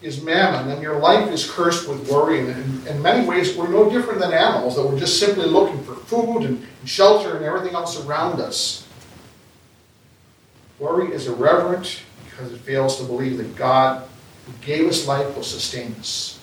is 0.01 0.21
mammon, 0.21 0.67
then 0.67 0.81
your 0.81 0.99
life 0.99 1.29
is 1.31 1.49
cursed 1.49 1.87
with 1.87 2.09
worry. 2.11 2.39
And 2.39 2.49
in, 2.49 2.87
in 2.87 3.01
many 3.01 3.27
ways, 3.27 3.55
we're 3.55 3.69
no 3.69 3.89
different 3.89 4.19
than 4.19 4.31
animals, 4.31 4.75
that 4.75 4.85
we're 4.85 4.99
just 4.99 5.19
simply 5.19 5.45
looking 5.45 5.81
for 5.83 5.95
food 5.95 6.43
and 6.43 6.65
shelter 6.85 7.35
and 7.35 7.45
everything 7.45 7.73
else 7.73 8.05
around 8.05 8.39
us. 8.39 8.85
Worry 10.79 11.11
is 11.11 11.27
irreverent 11.27 12.01
because 12.25 12.53
it 12.53 12.59
fails 12.59 12.97
to 12.99 13.03
believe 13.03 13.37
that 13.37 13.55
God 13.55 14.07
who 14.47 14.65
gave 14.65 14.87
us 14.87 15.05
life 15.05 15.35
will 15.35 15.43
sustain 15.43 15.93
us. 15.99 16.39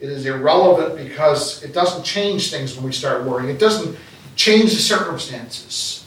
It 0.00 0.08
is 0.08 0.26
irrelevant 0.26 0.96
because 0.96 1.62
it 1.62 1.72
doesn't 1.72 2.04
change 2.04 2.50
things 2.50 2.74
when 2.74 2.84
we 2.84 2.92
start 2.92 3.24
worrying. 3.24 3.48
It 3.48 3.60
doesn't 3.60 3.96
change 4.34 4.72
the 4.72 4.80
circumstances. 4.80 6.04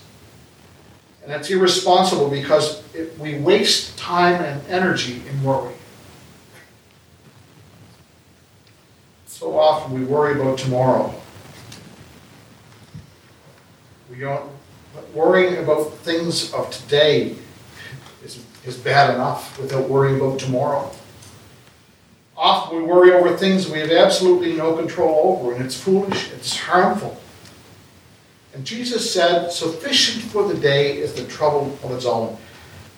And 1.23 1.31
it's 1.31 1.49
irresponsible 1.49 2.29
because 2.29 2.83
it, 2.93 3.17
we 3.17 3.39
waste 3.39 3.97
time 3.97 4.41
and 4.41 4.61
energy 4.67 5.21
in 5.29 5.43
worry. 5.43 5.73
So 9.27 9.57
often 9.57 9.93
we 9.93 10.03
worry 10.03 10.39
about 10.39 10.57
tomorrow. 10.57 11.13
We 14.09 14.19
don't, 14.19 14.51
worrying 15.13 15.63
about 15.63 15.93
things 15.99 16.53
of 16.53 16.69
today 16.71 17.35
is 18.65 18.77
bad 18.77 19.13
enough 19.13 19.59
without 19.59 19.89
worrying 19.89 20.19
about 20.19 20.39
tomorrow. 20.39 20.91
Often 22.35 22.77
we 22.77 22.83
worry 22.83 23.11
over 23.11 23.37
things 23.37 23.69
we 23.69 23.79
have 23.79 23.91
absolutely 23.91 24.53
no 24.53 24.75
control 24.75 25.37
over, 25.37 25.53
and 25.53 25.63
it's 25.63 25.79
foolish, 25.79 26.31
it's 26.31 26.57
harmful. 26.57 27.19
And 28.53 28.65
Jesus 28.65 29.11
said, 29.11 29.51
Sufficient 29.51 30.23
for 30.25 30.47
the 30.47 30.59
day 30.59 30.97
is 30.97 31.13
the 31.13 31.25
trouble 31.25 31.77
of 31.83 31.91
its 31.91 32.05
own. 32.05 32.37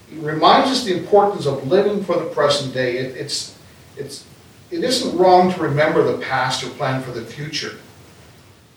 He 0.10 0.18
reminds 0.20 0.70
us 0.70 0.84
the 0.84 0.98
importance 0.98 1.46
of 1.46 1.68
living 1.68 2.04
for 2.04 2.18
the 2.18 2.26
present 2.26 2.74
day. 2.74 2.98
It, 2.98 3.16
it's, 3.16 3.58
it's, 3.98 4.26
it 4.72 4.84
isn't 4.84 5.18
wrong 5.18 5.52
to 5.54 5.62
remember 5.62 6.04
the 6.04 6.18
past 6.24 6.64
or 6.64 6.70
plan 6.72 7.02
for 7.02 7.12
the 7.12 7.24
future. 7.24 7.78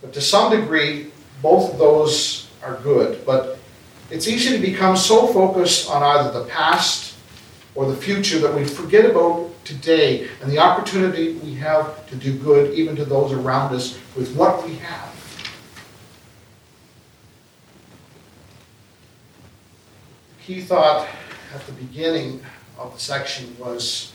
But 0.01 0.12
to 0.14 0.20
some 0.20 0.51
degree, 0.51 1.11
both 1.42 1.72
of 1.72 1.79
those 1.79 2.48
are 2.62 2.77
good. 2.83 3.24
But 3.27 3.58
it's 4.11 4.27
easy 4.27 4.57
to 4.57 4.62
become 4.62 4.97
so 4.97 5.27
focused 5.27 5.90
on 5.90 6.03
either 6.03 6.33
the 6.33 6.47
past 6.47 7.14
or 7.75 7.90
the 7.90 7.97
future 7.97 8.38
that 8.38 8.55
we 8.55 8.64
forget 8.64 9.05
about 9.05 9.51
today 9.64 10.27
and 10.40 10.51
the 10.51 10.59
opportunity 10.59 11.35
we 11.35 11.55
have 11.55 12.07
to 12.09 12.16
do 12.16 12.33
good 12.38 12.73
even 12.73 12.97
to 12.97 13.05
those 13.05 13.33
around 13.33 13.75
us 13.75 13.99
with 14.16 14.35
what 14.35 14.64
we 14.66 14.77
have. 14.77 15.14
The 20.38 20.44
key 20.44 20.61
thought 20.62 21.07
at 21.55 21.66
the 21.66 21.73
beginning 21.73 22.40
of 22.79 22.94
the 22.94 23.01
section 23.01 23.55
was 23.59 24.12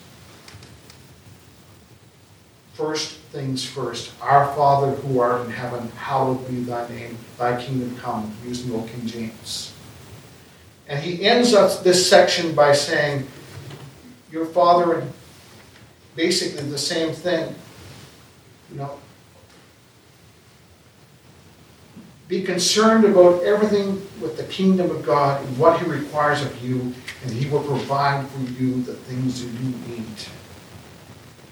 first 2.73 3.11
things 3.31 3.63
first. 3.63 4.11
Our 4.21 4.47
Father 4.55 4.91
who 4.91 5.19
art 5.19 5.45
in 5.45 5.51
heaven, 5.51 5.89
hallowed 5.91 6.47
be 6.47 6.61
thy 6.61 6.89
name. 6.89 7.17
Thy 7.37 7.63
kingdom 7.63 7.95
come, 7.97 8.35
using 8.43 8.71
the 8.71 8.77
old 8.77 8.89
King 8.89 9.05
James. 9.05 9.72
And 10.87 10.99
he 10.99 11.25
ends 11.25 11.53
up 11.53 11.83
this 11.83 12.09
section 12.09 12.53
by 12.53 12.73
saying, 12.73 13.27
Your 14.31 14.45
Father, 14.45 15.05
basically 16.15 16.69
the 16.69 16.77
same 16.77 17.13
thing. 17.13 17.55
You 18.71 18.77
know, 18.77 18.99
be 22.27 22.41
concerned 22.41 23.05
about 23.05 23.43
everything 23.43 24.01
with 24.19 24.37
the 24.37 24.43
kingdom 24.45 24.89
of 24.89 25.05
God 25.05 25.45
and 25.45 25.57
what 25.57 25.79
He 25.79 25.85
requires 25.85 26.41
of 26.41 26.63
you, 26.63 26.93
and 27.23 27.31
He 27.31 27.49
will 27.49 27.63
provide 27.63 28.27
for 28.27 28.39
you 28.59 28.81
the 28.83 28.93
things 28.93 29.43
that 29.43 29.51
you 29.61 29.69
need. 29.87 30.05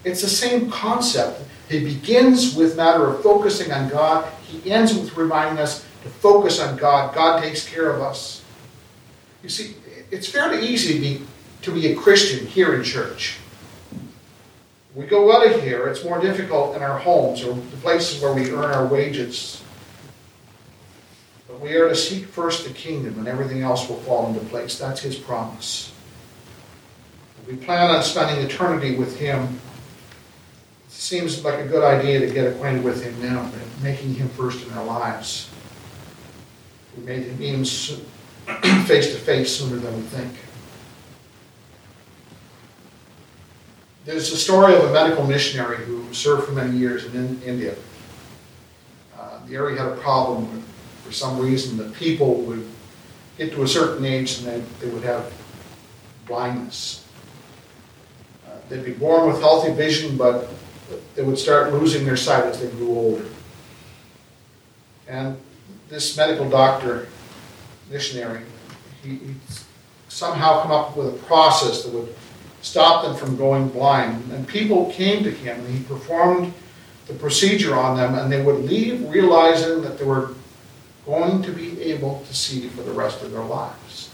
It's 0.04 0.22
the 0.22 0.28
same 0.28 0.70
concept. 0.70 1.42
He 1.68 1.84
begins 1.84 2.56
with 2.56 2.76
matter 2.76 3.06
of 3.06 3.22
focusing 3.22 3.70
on 3.72 3.88
God. 3.88 4.28
He 4.42 4.70
ends 4.70 4.92
with 4.94 5.16
reminding 5.16 5.62
us 5.62 5.86
to 6.02 6.08
focus 6.08 6.58
on 6.58 6.76
God. 6.76 7.14
God 7.14 7.40
takes 7.40 7.68
care 7.68 7.90
of 7.92 8.02
us. 8.02 8.41
You 9.42 9.48
see, 9.48 9.76
it's 10.10 10.28
fairly 10.28 10.66
easy 10.66 10.94
to 10.94 11.00
be, 11.00 11.24
to 11.62 11.72
be 11.72 11.92
a 11.92 11.96
Christian 11.96 12.46
here 12.46 12.74
in 12.74 12.84
church. 12.84 13.38
We 14.94 15.06
go 15.06 15.34
out 15.34 15.46
of 15.46 15.62
here, 15.62 15.88
it's 15.88 16.04
more 16.04 16.20
difficult 16.20 16.76
in 16.76 16.82
our 16.82 16.98
homes 16.98 17.42
or 17.42 17.54
the 17.54 17.76
places 17.78 18.22
where 18.22 18.34
we 18.34 18.50
earn 18.50 18.70
our 18.70 18.86
wages. 18.86 19.62
But 21.48 21.60
we 21.60 21.74
are 21.74 21.88
to 21.88 21.96
seek 21.96 22.26
first 22.26 22.64
the 22.64 22.74
kingdom 22.74 23.18
and 23.18 23.26
everything 23.26 23.62
else 23.62 23.88
will 23.88 23.96
fall 24.00 24.28
into 24.28 24.40
place. 24.46 24.78
That's 24.78 25.00
his 25.00 25.16
promise. 25.16 25.92
We 27.48 27.56
plan 27.56 27.90
on 27.90 28.02
spending 28.02 28.44
eternity 28.44 28.96
with 28.96 29.18
him 29.18 29.60
it 30.92 31.00
seems 31.00 31.42
like 31.42 31.58
a 31.58 31.66
good 31.66 31.82
idea 31.82 32.20
to 32.20 32.30
get 32.32 32.52
acquainted 32.52 32.84
with 32.84 33.02
him 33.02 33.20
now, 33.22 33.50
making 33.82 34.14
him 34.14 34.28
first 34.28 34.64
in 34.66 34.72
our 34.74 34.84
lives. 34.84 35.48
We 36.94 37.02
made 37.04 37.22
him 37.24 37.42
even 37.42 37.64
face 38.86 39.12
to 39.12 39.18
face 39.18 39.56
sooner 39.56 39.76
than 39.76 39.94
we 39.94 40.02
think. 40.02 40.32
There's 44.04 44.32
a 44.32 44.36
story 44.36 44.74
of 44.74 44.84
a 44.84 44.92
medical 44.92 45.24
missionary 45.26 45.84
who 45.84 46.12
served 46.12 46.44
for 46.44 46.52
many 46.52 46.76
years 46.76 47.04
in 47.06 47.40
India. 47.42 47.76
Uh, 49.16 49.38
the 49.46 49.54
area 49.54 49.78
had 49.78 49.92
a 49.92 49.96
problem 49.96 50.52
with, 50.52 50.64
for 51.04 51.12
some 51.12 51.38
reason, 51.38 51.76
that 51.78 51.94
people 51.94 52.34
would 52.42 52.66
get 53.38 53.52
to 53.52 53.62
a 53.62 53.68
certain 53.68 54.04
age 54.04 54.38
and 54.38 54.46
they, 54.46 54.60
they 54.84 54.92
would 54.92 55.04
have 55.04 55.32
blindness. 56.26 57.06
Uh, 58.46 58.56
they'd 58.68 58.84
be 58.84 58.92
born 58.92 59.28
with 59.28 59.40
healthy 59.40 59.72
vision, 59.72 60.16
but 60.16 60.48
they 61.14 61.22
would 61.22 61.38
start 61.38 61.72
losing 61.72 62.04
their 62.04 62.16
sight 62.16 62.44
as 62.44 62.60
they 62.60 62.68
grew 62.68 62.90
older. 62.90 63.24
And 65.06 65.36
this 65.88 66.16
medical 66.16 66.48
doctor, 66.48 67.08
missionary, 67.92 68.42
he, 69.02 69.18
somehow 70.08 70.62
come 70.62 70.72
up 70.72 70.96
with 70.96 71.08
a 71.08 71.18
process 71.26 71.84
that 71.84 71.92
would 71.92 72.14
stop 72.62 73.04
them 73.04 73.16
from 73.16 73.36
going 73.36 73.68
blind. 73.68 74.30
And 74.32 74.46
people 74.46 74.90
came 74.92 75.22
to 75.24 75.30
him, 75.30 75.58
and 75.60 75.68
he 75.68 75.84
performed 75.84 76.52
the 77.06 77.14
procedure 77.14 77.74
on 77.74 77.96
them, 77.96 78.14
and 78.14 78.30
they 78.30 78.42
would 78.42 78.64
leave 78.64 79.08
realizing 79.08 79.82
that 79.82 79.98
they 79.98 80.04
were 80.04 80.34
going 81.04 81.42
to 81.42 81.50
be 81.50 81.80
able 81.82 82.24
to 82.26 82.34
see 82.34 82.68
for 82.68 82.82
the 82.82 82.92
rest 82.92 83.22
of 83.22 83.32
their 83.32 83.42
lives. 83.42 84.10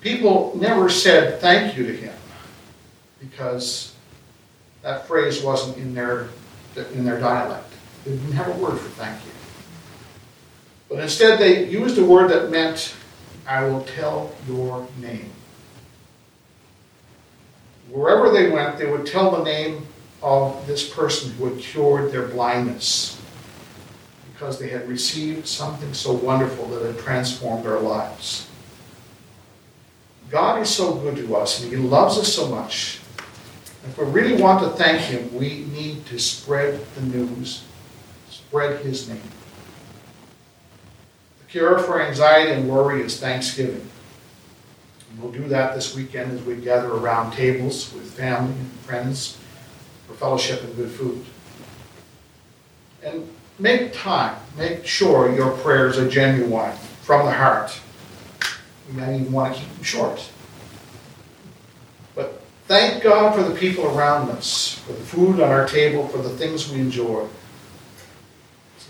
People 0.00 0.56
never 0.56 0.88
said 0.88 1.40
thank 1.40 1.76
you 1.76 1.86
to 1.86 1.96
him 1.96 2.14
because 3.20 3.94
that 4.82 5.06
phrase 5.06 5.42
wasn't 5.42 5.76
in 5.76 5.94
their, 5.94 6.28
in 6.94 7.04
their 7.04 7.20
dialect. 7.20 7.70
They 8.04 8.12
didn't 8.12 8.32
have 8.32 8.48
a 8.48 8.58
word 8.58 8.78
for 8.78 8.88
thank 8.90 9.22
you. 9.24 9.30
But 10.90 10.98
instead, 10.98 11.38
they 11.38 11.68
used 11.68 11.96
a 11.96 12.04
word 12.04 12.30
that 12.30 12.50
meant, 12.50 12.94
I 13.46 13.64
will 13.64 13.84
tell 13.84 14.34
your 14.46 14.86
name. 15.00 15.30
Wherever 17.88 18.30
they 18.30 18.50
went, 18.50 18.76
they 18.76 18.90
would 18.90 19.06
tell 19.06 19.30
the 19.30 19.42
name 19.42 19.86
of 20.22 20.66
this 20.66 20.92
person 20.92 21.30
who 21.32 21.46
had 21.46 21.58
cured 21.58 22.12
their 22.12 22.28
blindness 22.28 23.18
because 24.32 24.58
they 24.58 24.68
had 24.68 24.86
received 24.88 25.46
something 25.46 25.94
so 25.94 26.12
wonderful 26.12 26.66
that 26.68 26.84
had 26.84 26.98
transformed 26.98 27.64
their 27.64 27.80
lives. 27.80 28.48
God 30.28 30.60
is 30.60 30.68
so 30.68 30.94
good 30.94 31.16
to 31.16 31.36
us, 31.36 31.62
and 31.62 31.70
He 31.70 31.78
loves 31.78 32.18
us 32.18 32.34
so 32.34 32.48
much 32.48 33.00
if 33.84 33.98
we 33.98 34.04
really 34.04 34.40
want 34.40 34.62
to 34.62 34.70
thank 34.70 35.00
Him, 35.00 35.34
we 35.34 35.64
need 35.72 36.04
to 36.06 36.18
spread 36.18 36.84
the 36.94 37.02
news, 37.02 37.64
spread 38.28 38.84
His 38.84 39.08
name. 39.08 39.20
Cure 41.50 41.80
for 41.80 42.00
anxiety 42.00 42.52
and 42.52 42.68
worry 42.68 43.02
is 43.02 43.18
Thanksgiving. 43.18 43.88
And 45.10 45.20
we'll 45.20 45.32
do 45.32 45.48
that 45.48 45.74
this 45.74 45.96
weekend 45.96 46.30
as 46.30 46.44
we 46.44 46.54
gather 46.54 46.92
around 46.92 47.32
tables 47.32 47.92
with 47.92 48.08
family 48.12 48.52
and 48.52 48.70
friends 48.82 49.36
for 50.06 50.14
fellowship 50.14 50.62
and 50.62 50.76
good 50.76 50.92
food. 50.92 51.24
And 53.02 53.28
make 53.58 53.92
time, 53.92 54.36
make 54.56 54.86
sure 54.86 55.34
your 55.34 55.50
prayers 55.58 55.98
are 55.98 56.08
genuine, 56.08 56.76
from 57.02 57.26
the 57.26 57.32
heart. 57.32 57.80
You 58.88 59.00
might 59.00 59.14
even 59.14 59.32
want 59.32 59.54
to 59.54 59.60
keep 59.60 59.74
them 59.74 59.82
short. 59.82 60.30
But 62.14 62.40
thank 62.68 63.02
God 63.02 63.34
for 63.34 63.42
the 63.42 63.56
people 63.56 63.86
around 63.86 64.30
us, 64.30 64.74
for 64.86 64.92
the 64.92 65.00
food 65.00 65.40
on 65.40 65.50
our 65.50 65.66
table, 65.66 66.06
for 66.06 66.18
the 66.18 66.30
things 66.30 66.70
we 66.70 66.78
enjoy. 66.78 67.26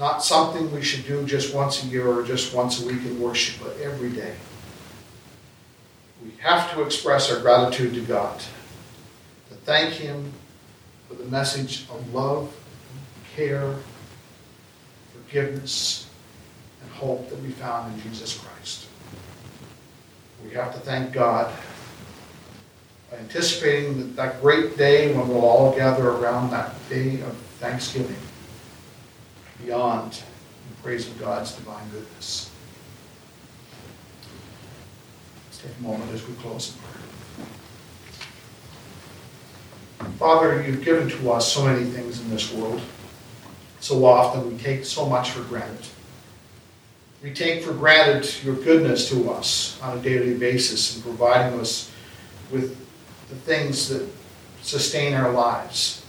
Not 0.01 0.25
something 0.25 0.73
we 0.73 0.81
should 0.81 1.07
do 1.07 1.27
just 1.27 1.55
once 1.55 1.85
a 1.85 1.87
year 1.87 2.09
or 2.09 2.23
just 2.23 2.55
once 2.55 2.83
a 2.83 2.87
week 2.87 3.05
in 3.05 3.21
worship, 3.21 3.63
but 3.63 3.79
every 3.83 4.09
day. 4.09 4.35
We 6.25 6.33
have 6.39 6.73
to 6.73 6.83
express 6.83 7.31
our 7.31 7.39
gratitude 7.39 7.93
to 7.93 8.01
God, 8.01 8.39
to 9.51 9.55
thank 9.67 9.93
Him 9.93 10.33
for 11.07 11.17
the 11.17 11.27
message 11.27 11.87
of 11.91 12.15
love, 12.15 12.51
care, 13.37 13.77
forgiveness, 15.13 16.09
and 16.83 16.91
hope 16.93 17.29
that 17.29 17.39
we 17.43 17.51
found 17.51 17.93
in 17.93 18.01
Jesus 18.01 18.39
Christ. 18.39 18.87
We 20.43 20.51
have 20.53 20.73
to 20.73 20.81
thank 20.81 21.13
God 21.13 21.55
by 23.11 23.19
anticipating 23.19 24.15
that 24.15 24.41
great 24.41 24.79
day 24.79 25.15
when 25.15 25.29
we'll 25.29 25.45
all 25.45 25.77
gather 25.77 26.09
around 26.09 26.53
that 26.53 26.73
day 26.89 27.21
of 27.21 27.37
thanksgiving 27.59 28.17
beyond 29.65 30.13
the 30.13 30.83
praise 30.83 31.09
of 31.09 31.19
God's 31.19 31.53
divine 31.53 31.89
goodness. 31.91 32.51
Let's 35.47 35.59
take 35.59 35.73
a 35.79 35.83
moment 35.83 36.11
as 36.13 36.27
we 36.27 36.35
close. 36.35 36.77
Father, 40.19 40.63
you've 40.63 40.85
given 40.85 41.09
to 41.09 41.31
us 41.33 41.53
so 41.53 41.65
many 41.65 41.85
things 41.85 42.21
in 42.21 42.31
this 42.31 42.53
world. 42.53 42.81
So 43.81 44.05
often 44.05 44.51
we 44.51 44.59
take 44.59 44.85
so 44.85 45.07
much 45.07 45.31
for 45.31 45.43
granted. 45.45 45.87
We 47.23 47.33
take 47.33 47.63
for 47.63 47.73
granted 47.73 48.33
your 48.45 48.55
goodness 48.55 49.09
to 49.11 49.31
us 49.31 49.81
on 49.83 49.99
a 49.99 50.01
daily 50.01 50.35
basis 50.35 50.97
in 50.97 51.03
providing 51.03 51.59
us 51.61 51.91
with 52.51 52.77
the 53.29 53.37
things 53.37 53.89
that 53.89 54.09
sustain 54.63 55.15
our 55.15 55.31
lives. 55.31 56.00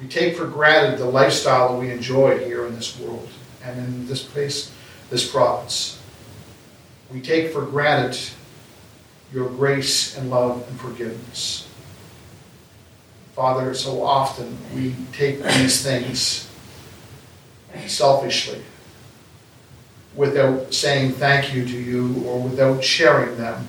We 0.00 0.08
take 0.08 0.36
for 0.36 0.46
granted 0.46 0.98
the 0.98 1.06
lifestyle 1.06 1.72
that 1.72 1.78
we 1.78 1.90
enjoy 1.90 2.44
here 2.44 2.66
in 2.66 2.74
this 2.74 2.98
world 2.98 3.28
and 3.64 3.78
in 3.78 4.06
this 4.06 4.22
place, 4.22 4.70
this 5.10 5.30
province. 5.30 6.00
We 7.12 7.20
take 7.20 7.52
for 7.52 7.62
granted 7.62 8.18
your 9.32 9.48
grace 9.48 10.16
and 10.16 10.30
love 10.30 10.66
and 10.68 10.80
forgiveness. 10.80 11.68
Father, 13.34 13.74
so 13.74 14.02
often 14.02 14.56
we 14.74 14.94
take 15.12 15.42
these 15.42 15.82
things 15.82 16.48
selfishly 17.86 18.62
without 20.14 20.72
saying 20.72 21.12
thank 21.12 21.54
you 21.54 21.64
to 21.64 21.78
you 21.78 22.24
or 22.26 22.40
without 22.40 22.82
sharing 22.82 23.36
them 23.36 23.66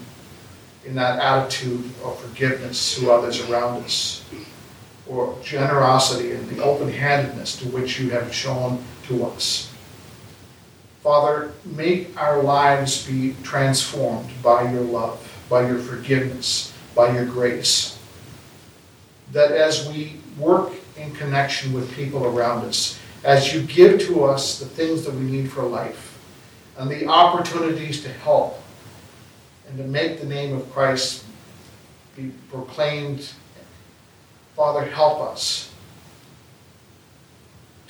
in 0.85 0.95
that 0.95 1.19
attitude 1.19 1.83
of 2.03 2.17
forgiveness 2.19 2.95
to 2.95 3.11
others 3.11 3.41
around 3.49 3.83
us, 3.83 4.23
or 5.09 5.37
generosity 5.41 6.31
and 6.31 6.47
the 6.49 6.63
open 6.63 6.91
handedness 6.91 7.55
to 7.57 7.67
which 7.69 7.99
you 7.99 8.09
have 8.09 8.33
shown 8.33 8.83
to 9.07 9.25
us. 9.25 9.71
Father, 11.01 11.53
make 11.63 12.19
our 12.21 12.41
lives 12.41 13.07
be 13.07 13.35
transformed 13.43 14.29
by 14.43 14.69
your 14.71 14.81
love, 14.81 15.25
by 15.49 15.65
your 15.65 15.79
forgiveness, 15.79 16.73
by 16.95 17.13
your 17.13 17.25
grace. 17.25 17.97
That 19.31 19.51
as 19.51 19.87
we 19.87 20.19
work 20.37 20.73
in 20.97 21.13
connection 21.13 21.71
with 21.73 21.93
people 21.93 22.25
around 22.25 22.65
us, 22.65 22.99
as 23.23 23.53
you 23.53 23.61
give 23.61 24.01
to 24.01 24.23
us 24.23 24.59
the 24.59 24.65
things 24.65 25.05
that 25.05 25.13
we 25.13 25.21
need 25.21 25.51
for 25.51 25.63
life 25.63 26.19
and 26.77 26.89
the 26.89 27.07
opportunities 27.07 28.01
to 28.03 28.09
help 28.09 28.61
and 29.67 29.77
to 29.77 29.83
make 29.83 30.19
the 30.19 30.25
name 30.25 30.55
of 30.55 30.71
Christ 30.71 31.23
be 32.15 32.31
proclaimed, 32.49 33.29
Father, 34.57 34.83
help 34.85 35.21
us 35.21 35.71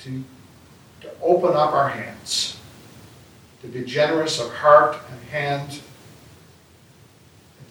to, 0.00 0.22
to 1.00 1.08
open 1.22 1.56
up 1.56 1.72
our 1.72 1.88
hands, 1.88 2.58
to 3.62 3.68
be 3.68 3.82
generous 3.84 4.38
of 4.38 4.52
heart 4.52 4.98
and 5.10 5.30
hand, 5.30 5.80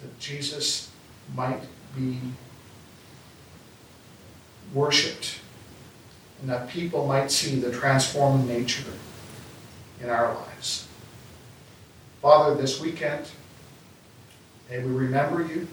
that 0.02 0.20
Jesus 0.20 0.90
might 1.36 1.62
be 1.96 2.18
worshiped 4.74 5.42
and 6.42 6.50
that 6.50 6.68
people 6.68 7.06
might 7.06 7.30
see 7.30 7.60
the 7.60 7.72
transforming 7.72 8.48
nature 8.48 8.92
in 10.02 10.10
our 10.10 10.34
lives. 10.34 10.88
Father, 12.20 12.56
this 12.56 12.82
weekend, 12.82 13.28
may 14.72 14.80
we 14.80 14.92
remember 14.92 15.44
you, 15.44 15.68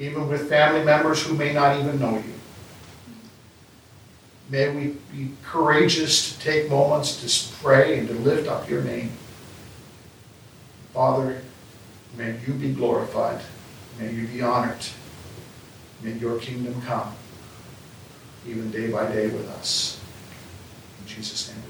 even 0.00 0.26
with 0.26 0.48
family 0.48 0.82
members 0.82 1.22
who 1.22 1.34
may 1.34 1.52
not 1.52 1.78
even 1.78 2.00
know 2.00 2.16
you. 2.16 2.32
May 4.48 4.74
we 4.74 4.96
be 5.12 5.32
courageous 5.44 6.32
to 6.32 6.40
take 6.40 6.70
moments 6.70 7.20
to 7.20 7.56
pray 7.62 7.98
and 7.98 8.08
to 8.08 8.14
lift 8.14 8.48
up 8.48 8.68
your 8.68 8.82
name. 8.82 9.12
Father, 10.94 11.42
may 12.16 12.36
you 12.46 12.54
be 12.54 12.72
glorified. 12.72 13.40
May 13.98 14.12
you 14.12 14.26
be 14.26 14.40
honored. 14.40 14.84
May 16.02 16.14
your 16.14 16.38
kingdom 16.38 16.80
come, 16.82 17.14
even 18.46 18.70
day 18.70 18.90
by 18.90 19.06
day 19.12 19.28
with 19.28 19.48
us. 19.50 20.00
In 21.00 21.06
Jesus' 21.06 21.48
name. 21.50 21.69